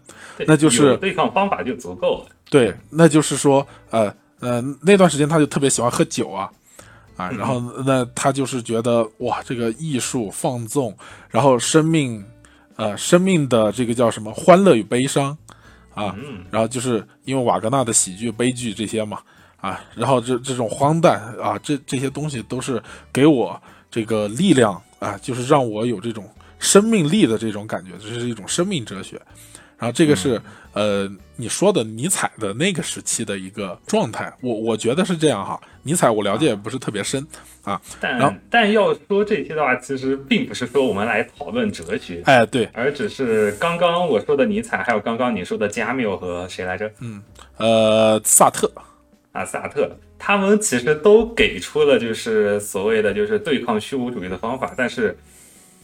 [0.47, 2.27] 那就是对抗方法就足够了。
[2.51, 6.51] 对，那就是说，呃呃，那段时间他就特别喜欢喝酒啊，
[7.17, 10.95] 啊，然后那他就是觉得哇，这个艺术放纵，
[11.31, 12.23] 然后生命，
[12.83, 15.39] 呃，生命的这个叫什么欢乐与悲伤
[15.95, 19.21] 啊，嗯然后就是因为瓦格纳的喜剧、悲剧这些嘛，
[19.61, 26.29] 啊，然后这这种荒诞啊，这这些东西都是给我这个力量啊，就是让我有这种
[26.59, 29.15] 生命力的这种感觉，这是一种生命哲学。
[29.79, 30.43] 然后这个是、
[30.73, 35.61] 呃你说的尼采的那个时期的一个状态，我我觉得是这样哈。
[35.83, 37.27] 尼采我了解也不是特别深
[37.65, 46.89] 啊，但但要说这些的话，其实并不是说我们来讨论哲学，哎对，而只是刚刚我说的尼采，还有刚刚你说的加缪和谁来着？
[47.01, 47.21] 嗯
[47.57, 48.71] 呃萨特，
[49.33, 55.19] 啊，萨特，他们其实都给出了就是所谓的就是对抗虚无主义的方法，但是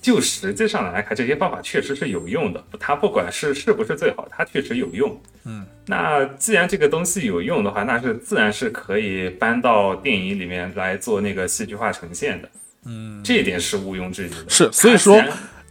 [0.01, 2.63] 就实际上来看，这些方法确实是有用的。
[2.79, 5.21] 它不管是是不是最好，它确实有用。
[5.45, 12.49] 嗯，那既然这个东西有用的话，那是自然是可以搬到电影里面来做那个戏剧化呈现的。
[12.85, 14.37] 嗯，这一点是毋庸置疑的。
[14.49, 15.23] 是所以说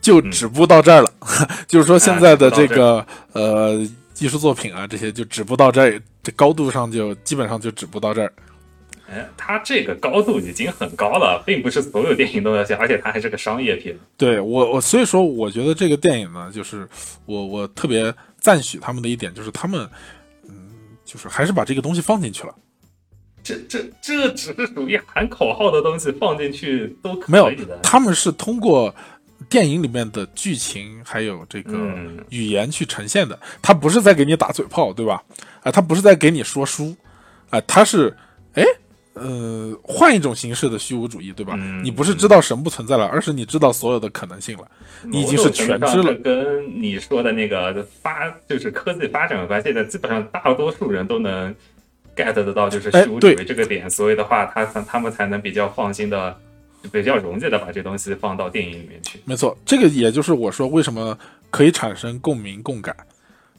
[0.01, 1.11] 就止步到这儿了，
[1.67, 3.87] 就是说现在的这个、呃
[4.19, 8.33] 艺术作品啊这些就止步到这儿，这高度上就基本上就止步到这儿。
[9.09, 13.97] 哎，它这个高度已经很高了，并不是所有电影都要像，而且它还是个商业片。
[14.17, 16.87] 对我我所以说我觉得这个电影呢，就是
[17.25, 19.89] 我我特别赞许他们的一点就是他们
[20.47, 20.53] 嗯
[21.05, 22.53] 就是还是把这个东西放进去了。
[23.41, 27.49] 这这这只是属于喊口号的东西，放进去都可以没有。，
[27.81, 28.93] 他们是通过
[29.47, 35.23] 电影里面的剧情还有这个嗯语言去呈现的，他不是在给你打嘴炮，对吧？
[35.61, 36.93] 啊，他不是在给你说书，
[37.49, 38.13] 啊，他是，
[38.55, 38.65] 哎，
[39.21, 41.53] 呃，换一种形式的虚无主义，对吧？
[41.57, 44.67] 嗯你不是知道神不存在了，而是你知道所有的可能性了，
[45.03, 49.61] 你已经是全知了跟你说的那个发就是科技发展有关。
[49.61, 49.67] 系。
[49.67, 51.53] 的基本上大多数人都能
[52.15, 56.33] get 得到，就是哎虚无主义这个点，所以的话，他他们才能比较放心的、
[56.89, 59.19] 比较容易的把这东西放到电影里面去。
[59.25, 61.17] 没错，这个也就是我说为什么
[61.51, 62.95] 可以产生共鸣共感，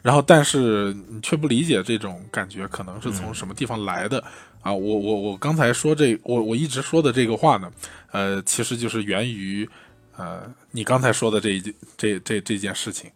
[0.01, 4.25] 然后但是你却不理解这种感觉可能是从什么地方来的、
[4.63, 4.73] 啊？
[4.73, 7.73] 我我我刚才说这我我一直说的这个话呢，
[8.13, 9.69] 呃，其实就是源于
[10.17, 10.43] 呃
[10.73, 13.11] 你刚才说的这一件这这这件事情。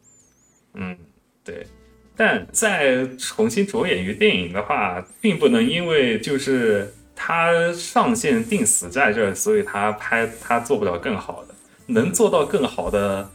[0.75, 0.97] 嗯，
[1.45, 1.67] 对。
[2.15, 11.55] 但再重新着眼于电影的话，并不能因为就是它上限定死在这儿，所以它拍它做不了更好的。
[11.87, 13.31] 能做到更好的，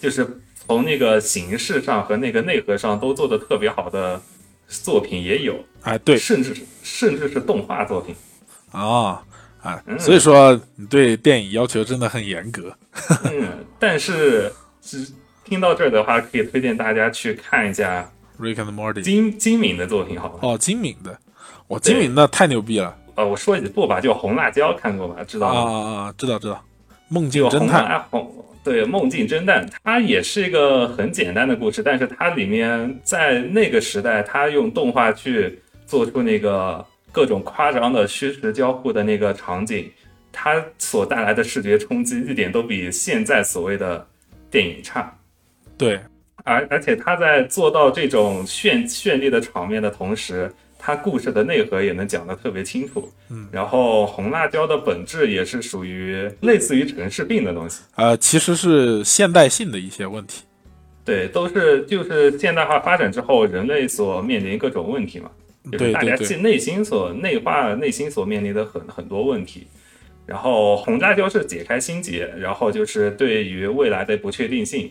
[0.00, 4.22] 就是从那个形式上和那个内核上都做得特别好的
[4.70, 8.14] 作品也有，哎，对甚至甚至是动画作品。
[8.70, 9.22] 啊
[9.62, 12.72] 啊，嗯所以说你对电影要求真的很严格。
[13.24, 14.50] 嗯，但是
[14.80, 15.06] 只
[15.44, 20.38] 听到这儿的话，可以推荐大家去看一下 Rick and Morty 金金敏的作品，好吗？
[20.42, 21.18] 哦，精敏的，
[21.66, 25.22] 我精敏的太牛逼了呃，我说几部吧，就《红辣椒》看过吧？
[25.24, 25.72] 知道啊吗？
[25.72, 26.14] 啊啊！
[26.16, 26.64] 知道知道，
[27.08, 28.32] 梦境侦探辣红
[28.62, 39.90] 对《梦境侦探》，它也是一个很简单的故事，但是它里面在那个时代，它用动画去做出那个各种夸张的虚实交互的那个场景，
[40.30, 44.06] 它所带来的视觉冲击一点都比现在所谓的
[44.50, 45.16] 电影差。
[45.78, 45.98] 对
[46.44, 50.50] 而而且他在做到这种绚绚丽的场面的同时，
[50.80, 53.08] 他故事的内核也能讲得特别清楚。
[53.28, 60.44] 嗯，然后红辣椒的本质也是属于类似于城市病的东西，呃，其实是现代性的一些问题。
[61.04, 65.30] 对，都是就是现代化发展之后人类所面临各种问题嘛，
[65.72, 69.66] 就是大家内内心所内化内心所面临的很很多问题。
[70.26, 74.90] 然后红辣椒是解开心结，然后就是对于未来的不确定性。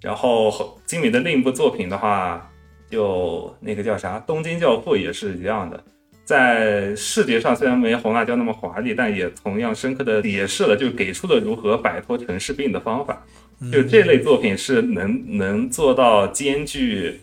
[0.00, 2.48] 然后金敏的另一部作品的话，
[2.90, 5.82] 就那个叫啥《东京教父》也是一样的，
[6.24, 13.24] 在视觉上虽然没红辣椒那么华丽，但也同样深刻的解释了，就给出了如何摆脱城市病的方法。
[13.72, 17.20] 就这类作品是能能做到兼具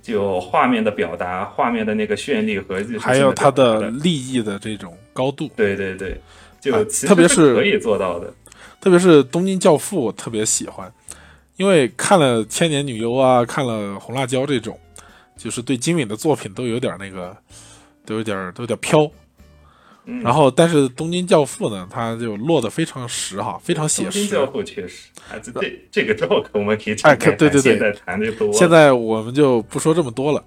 [0.00, 6.18] 就画面的表达、画面的那个绚丽和还有它的立意的这种高度，对对对，
[6.60, 8.32] 就啊特别是可以做到的。
[8.80, 10.90] 特别是《东京教父》，我特别喜欢，
[11.56, 14.78] 因为看了《千年女优》啊，看了《红辣椒》这种，
[15.36, 17.36] 就是对金敏的作品都有点那个，
[18.04, 19.10] 都有点都有点飘。
[20.08, 24.46] 嗯然后，但是《东京教父》呢，它就落得非常实哈，非常写实东京教。
[24.46, 28.52] 父确实啊，这这这个之后可我们可以哎对对对现在谈的多。
[28.52, 30.38] 现在我们就不说这么多了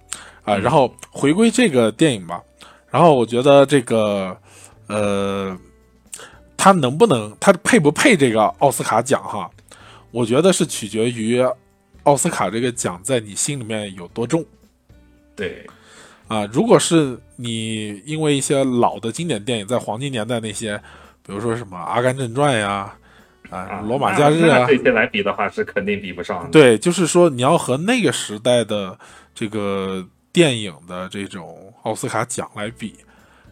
[0.43, 2.41] 啊，嗯然后回归这个电影吧。
[2.89, 4.35] 然后我觉得这个
[4.87, 5.55] 呃，
[6.55, 9.51] 他能不能，他配不配这个奥斯卡奖哈？
[10.11, 11.45] 我觉得是取决于
[12.03, 14.43] 奥斯卡这个奖在你心里面有多重
[15.39, 15.65] 对
[16.27, 16.47] 啊。
[16.53, 20.77] 如果是你因为一些老的经典电影，在黄金年代那些，
[21.25, 22.93] 比如说什么《阿甘正传》呀，
[23.49, 26.49] 啊，啊，《罗马假日》啊，这些来比的话是肯定比不上的。
[26.51, 28.97] 对，就是说你要和那个时代的
[29.33, 32.93] 这个电影的这种奥斯卡奖来比，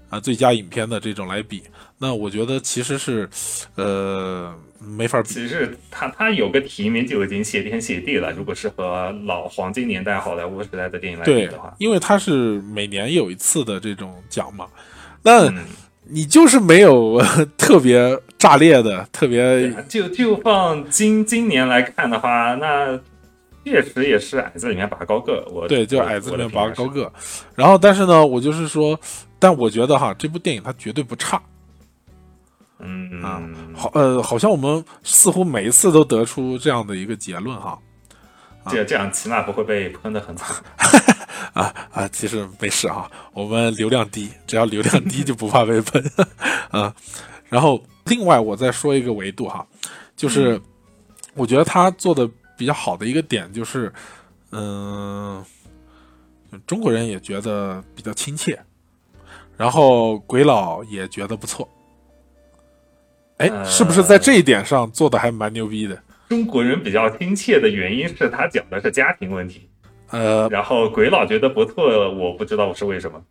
[0.10, 1.64] 啊，最佳影片的这种来比，
[1.98, 3.28] 那我觉得其实是，
[3.76, 4.54] 呃，
[4.88, 5.30] 没法比。
[5.30, 8.32] 其实他他有个提名就已经谢天谢地了。
[8.32, 14.68] 如果是和老黄金年代好莱坞时代的电影来比的话，，因为它是每年有一次的这种奖嘛，
[15.22, 15.66] 那嗯，
[16.04, 17.22] 你就是没有
[17.58, 22.98] 特别炸裂的，特别就就放今今年来看的话，那
[23.66, 25.46] 确实也是矮子里面拔高个。
[25.52, 27.12] 我对，就矮子里面拔高个。
[27.56, 28.98] 然后，但是呢，我就是说，
[29.38, 31.42] 但我觉得哈，这部电影它绝对不差。
[32.80, 33.42] 嗯啊
[33.76, 37.78] 好，呃，好像我们似乎每一次都得出这样的一个结论哈。
[38.70, 40.56] 这这样起码不会被喷的很惨。
[41.54, 46.04] 啊啊，其实没事啊，我们流量低，只要流量低就不怕被喷
[46.70, 46.94] 啊。
[47.50, 49.66] 然后，另外我再说一个维度哈，
[50.16, 50.62] 就是
[51.34, 53.92] 我觉得他做的比较好的一个点就是，
[54.52, 55.44] 嗯、
[56.68, 58.60] 中国人也觉得比较亲切，
[59.56, 61.68] 然后鬼佬也觉得不错。
[63.38, 66.02] 哎，是不是在这一点上做的还蛮牛逼的？
[66.30, 69.70] 中国人比较亲切的原因是他讲的是家庭问题，
[70.10, 73.22] 呃然后鬼佬觉得不错，我不知道是为什么。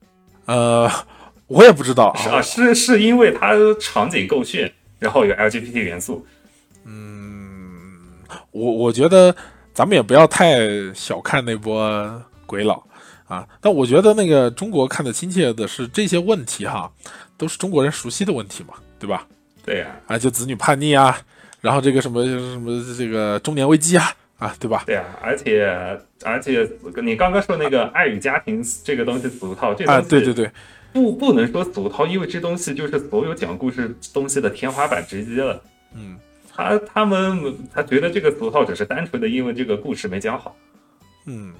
[0.46, 0.90] 呃，
[1.46, 6.24] 我也不知道是啊，是是因为它场景够炫，然后有 LGBT 元素。
[6.84, 8.12] 嗯
[8.52, 9.34] 我我觉得
[9.74, 10.58] 咱们也不要太
[10.94, 12.82] 小看那波鬼佬
[13.26, 16.90] 啊，但我觉得那个中国看的亲切的是这些问题哈，
[17.36, 19.26] 都是中国人熟悉的问题嘛，对吧？
[19.66, 21.18] 对呀，啊，就子女叛逆啊，
[21.60, 24.84] 然后这个什么什么这个中年危机啊，啊，对吧？
[24.86, 25.66] 对啊，而且
[26.24, 26.66] 而且
[27.02, 30.48] 你刚刚说那个爱与家庭这个东西俗套，这啊，对对对，
[30.92, 35.60] 不不能说俗套，因为这东西就是所有讲故事东西的天花板直击了。
[35.94, 36.16] 嗯，
[36.54, 40.54] 他他们他觉得这个俗套只是单纯的因为这个故事没讲好。
[41.24, 41.52] 嗯，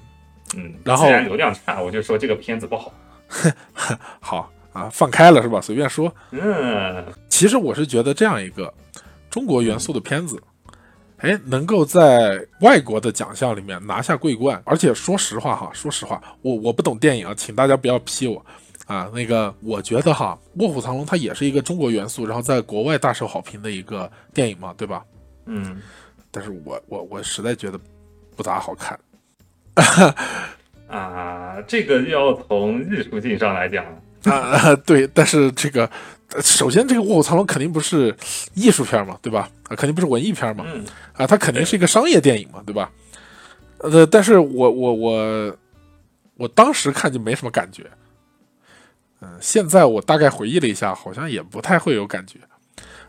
[0.56, 2.94] 嗯，然后既然流量差，我就说这个片子不好。
[4.20, 5.61] 好啊，放开了是吧？
[5.61, 6.12] 随便说。
[6.31, 8.73] 嗯，其实我是觉得这样一个
[9.31, 10.39] 中国元素的片子，
[11.19, 18.44] 哎，能够在外国的奖项里面拿下桂冠，而且说实话哈，说实话，我我不懂电影啊，请大家不要批我
[18.86, 19.11] 啊。
[19.15, 25.03] 那个，我觉得哈，《卧虎藏龙》它也是一个中国元素，然后在国外大受好评的一个电影嘛，对吧？
[25.47, 25.81] 嗯，
[26.31, 27.81] 但是我我我实在觉得
[28.36, 28.98] 不咋好看。
[30.89, 33.85] 啊，这个要从艺术性上来讲，
[34.31, 35.89] 啊， 对，但是这个，
[36.32, 38.15] 呃首先这个《卧虎藏龙》肯定不是
[38.55, 39.48] 艺术片嘛，对吧？
[39.69, 42.90] 啊，肯定不是文艺片嘛，嗯，啊，它肯定是一个商业电影嘛，对吧？
[43.78, 45.57] 呃，但是我我我
[46.36, 47.85] 我当时看就没什么感觉，
[49.20, 52.39] 嗯，现在我大概回忆了一下，好像也不太会有感觉，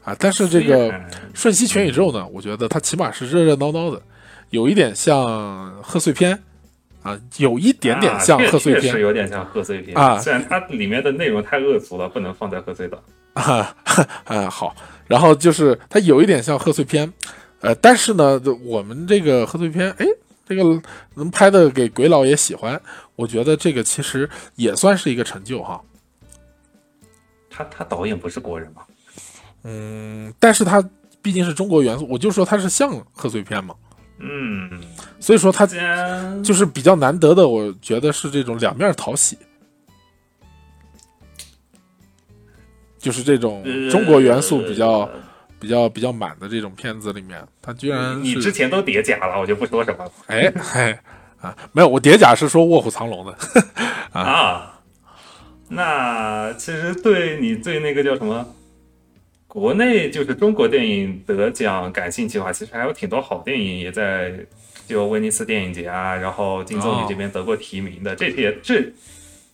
[0.04, 0.92] 啊，但是这个
[1.34, 4.02] 《瞬息全宇宙》呢，我觉得它起码是热热闹闹的，
[4.50, 6.38] 有一点像贺岁片，
[7.08, 13.02] 啊，有一点点像贺岁片啊确确实，有点像贺岁片啊虽然它里面的内容太恶俗了，不能放在贺岁档。
[13.34, 13.76] 啊，
[14.26, 14.76] 啊好，
[15.08, 17.12] 然后就是它有一点像贺岁片，
[17.62, 20.06] 呃，但是呢，我们这个贺岁片，哎，
[20.46, 20.82] 这个
[21.14, 22.82] 能拍的给鬼佬也喜欢，
[23.16, 25.80] 我觉得这个其实也算是一个成就哈。
[27.50, 28.82] 他他导演不是国人吗？
[29.64, 30.84] 嗯，但是他
[31.22, 33.76] 毕竟是中国元素，我就说他是像贺岁片嘛，
[34.20, 34.70] 嗯，
[35.20, 39.38] 所以说它既然就是比较难得的，我觉得是这种两面讨喜。
[42.98, 45.10] 就是这种中国元素比较、呃
[45.60, 50.12] 比较比较满的这种片子里面，他居然你之前都叠甲了，我就不说什么了。
[50.28, 51.00] 哎哎
[51.42, 53.36] 啊，没有，我叠甲是说《卧虎藏龙》的。
[54.14, 54.80] 啊。
[55.70, 58.46] 那其实对你对那个叫什么，
[59.48, 64.34] 国内就是中国电影得奖感兴趣的话，其实还有挺多好电影也在
[64.88, 68.16] 就威尼斯电影节啊，然后金棕榈这边得过提名的。
[68.16, 68.94] 这些这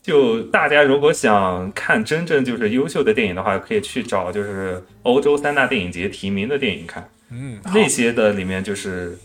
[0.02, 7.08] 就大家如果想看真正就是优秀的电影的话，可以去找就是欧洲三大电影节提名的电影看。
[7.30, 9.18] 嗯，那些的里面就是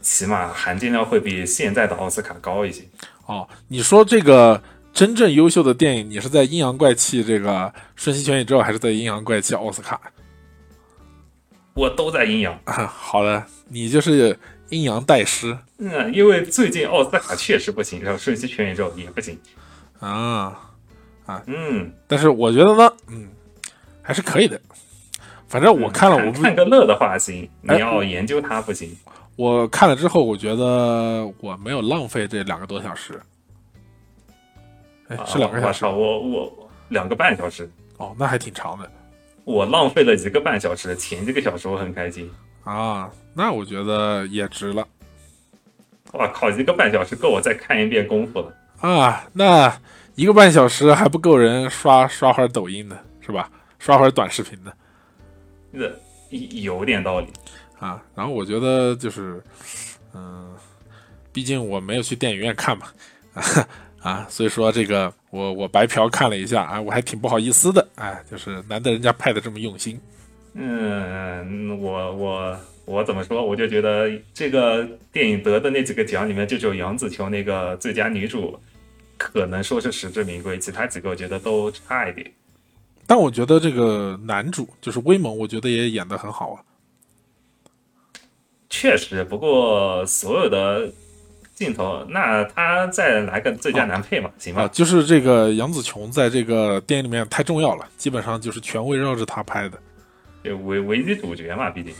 [0.00, 2.84] 起码含金量会比现在的奥斯卡高一些。
[3.26, 4.62] 哦，你说这个
[4.96, 7.50] 真正优秀的电影，你是在《阴阳怪气》这个
[7.96, 10.00] 《瞬息全宇宙》，还是在《阴阳怪气》奥斯卡？
[11.74, 14.38] 我都在阴阳，啊， 好的，你就是
[14.70, 19.38] 阴阳代师嗯，因为最近奥斯卡确实不行，然后瞬息全宇宙也不行，
[20.00, 20.58] 啊
[21.26, 21.42] 啊。
[21.46, 23.28] 嗯，但是我觉得呢，嗯，
[24.00, 24.58] 还是可以的。
[25.46, 28.96] 反正我看了，我不看个乐的话行，哎你要研究它不行。
[29.36, 33.20] 我看了之后，我觉得我没有浪费这两个多小时。
[35.08, 38.90] 哎，是两个小时啊我操，我我两个半小时，哦，那还挺长的
[39.44, 42.30] 我浪费了一个半小时，前一个小时我很开心。
[42.64, 43.10] 啊。
[43.32, 44.86] 那我觉得也值了
[46.12, 48.54] 哇靠，一个半小时够我再看一遍功夫了。
[48.80, 49.24] 啊。
[49.32, 49.72] 那
[50.14, 53.50] 一个半小时还不够人刷刷会儿抖音的是吧？
[53.78, 54.74] 刷会儿短视频的
[55.70, 55.86] 那
[56.30, 57.28] 有点道理。
[57.78, 58.02] 啊。
[58.14, 59.42] 然后我觉得就是，
[60.14, 60.54] 嗯，
[61.30, 62.86] 毕竟我没有去电影院看嘛，
[63.34, 63.42] 啊，
[64.28, 70.00] 所以说这个我我白嫖看了一下啊，我还挺不好意思的，哎，就是难得人家拍的这么用心。
[70.54, 73.44] 嗯，我我我怎么说？
[73.44, 78.58] 我就觉得这个电影得的那几个奖里面，就只有杨紫琼那个最佳女主，
[79.18, 82.32] 可能说是实至名归，其他几个我觉得都差一点。
[83.06, 86.62] 但我觉得这个男主就是威猛，我觉得也演得很好啊。
[88.70, 90.90] 确实，不过所有的
[91.56, 94.68] 镜头，那他再来个最佳男配嘛，行啊，吧？
[94.68, 99.78] 就是这个杨紫琼在这个电影里面太重要了，基本上就是全围绕着她拍的。
[100.44, 101.94] 就唯唯一主角嘛，毕竟。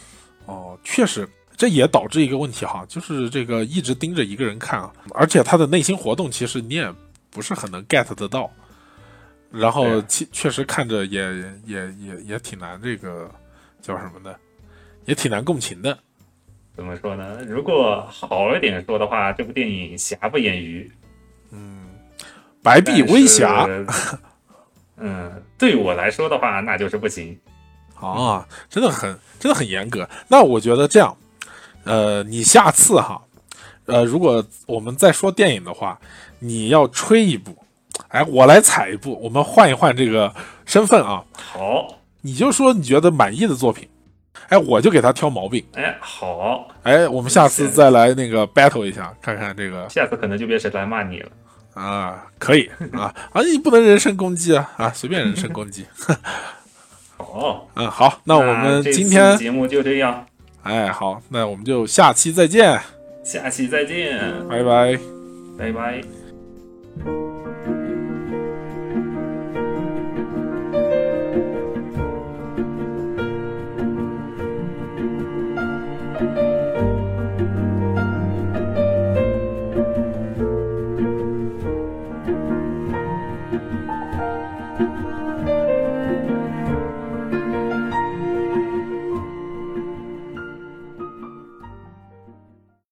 [0.45, 1.27] 哦，确实，
[1.57, 6.95] 这也导致一个问题哈，就是这个一直盯着一个人看啊，而且他的内心活动其实你也
[7.31, 8.53] 不是很能 get 得到，
[9.51, 11.23] 然后对其确实看着也
[11.65, 13.31] 也也也挺难，这个
[13.81, 14.37] 叫什么呢？
[15.07, 15.99] 也挺难共情的。
[16.77, 17.43] 怎么说呢？
[17.49, 20.91] 如果好一点说的话，这部电影瑕不掩瑜，
[21.51, 21.87] 嗯
[22.63, 23.67] 白璧微瑕。
[24.99, 27.39] 嗯，对我来说的话，那就是不行。
[27.99, 30.07] 啊，真的很真的很严格。
[30.29, 31.17] 那我觉得这样，
[31.85, 33.23] 呃，你下次哈，
[33.87, 35.99] 呃，如果我们再说电影的话，
[36.39, 37.57] 你要吹一部，
[38.09, 40.35] 哎，我来踩一部，我们换一换这个
[40.67, 41.25] 身份啊。
[41.35, 43.89] 好，你就说你觉得满意的作品，
[44.49, 45.65] 哎，我就给他挑毛病。
[45.75, 51.29] 哎，好，哎，我们下次再来那个 battle 一下，看看这个下次可能就变成来骂你了。
[51.75, 55.85] 啊，可以啊啊，你不能人身攻击啊啊，随便人身攻击。
[57.19, 60.27] 好，嗯，好，那我们今天节目就这样，
[60.63, 62.81] 哎好，那我们就下期再见，
[63.25, 64.19] 下期再见，
[64.49, 64.99] 拜拜。
[65.59, 66.01] 拜拜。「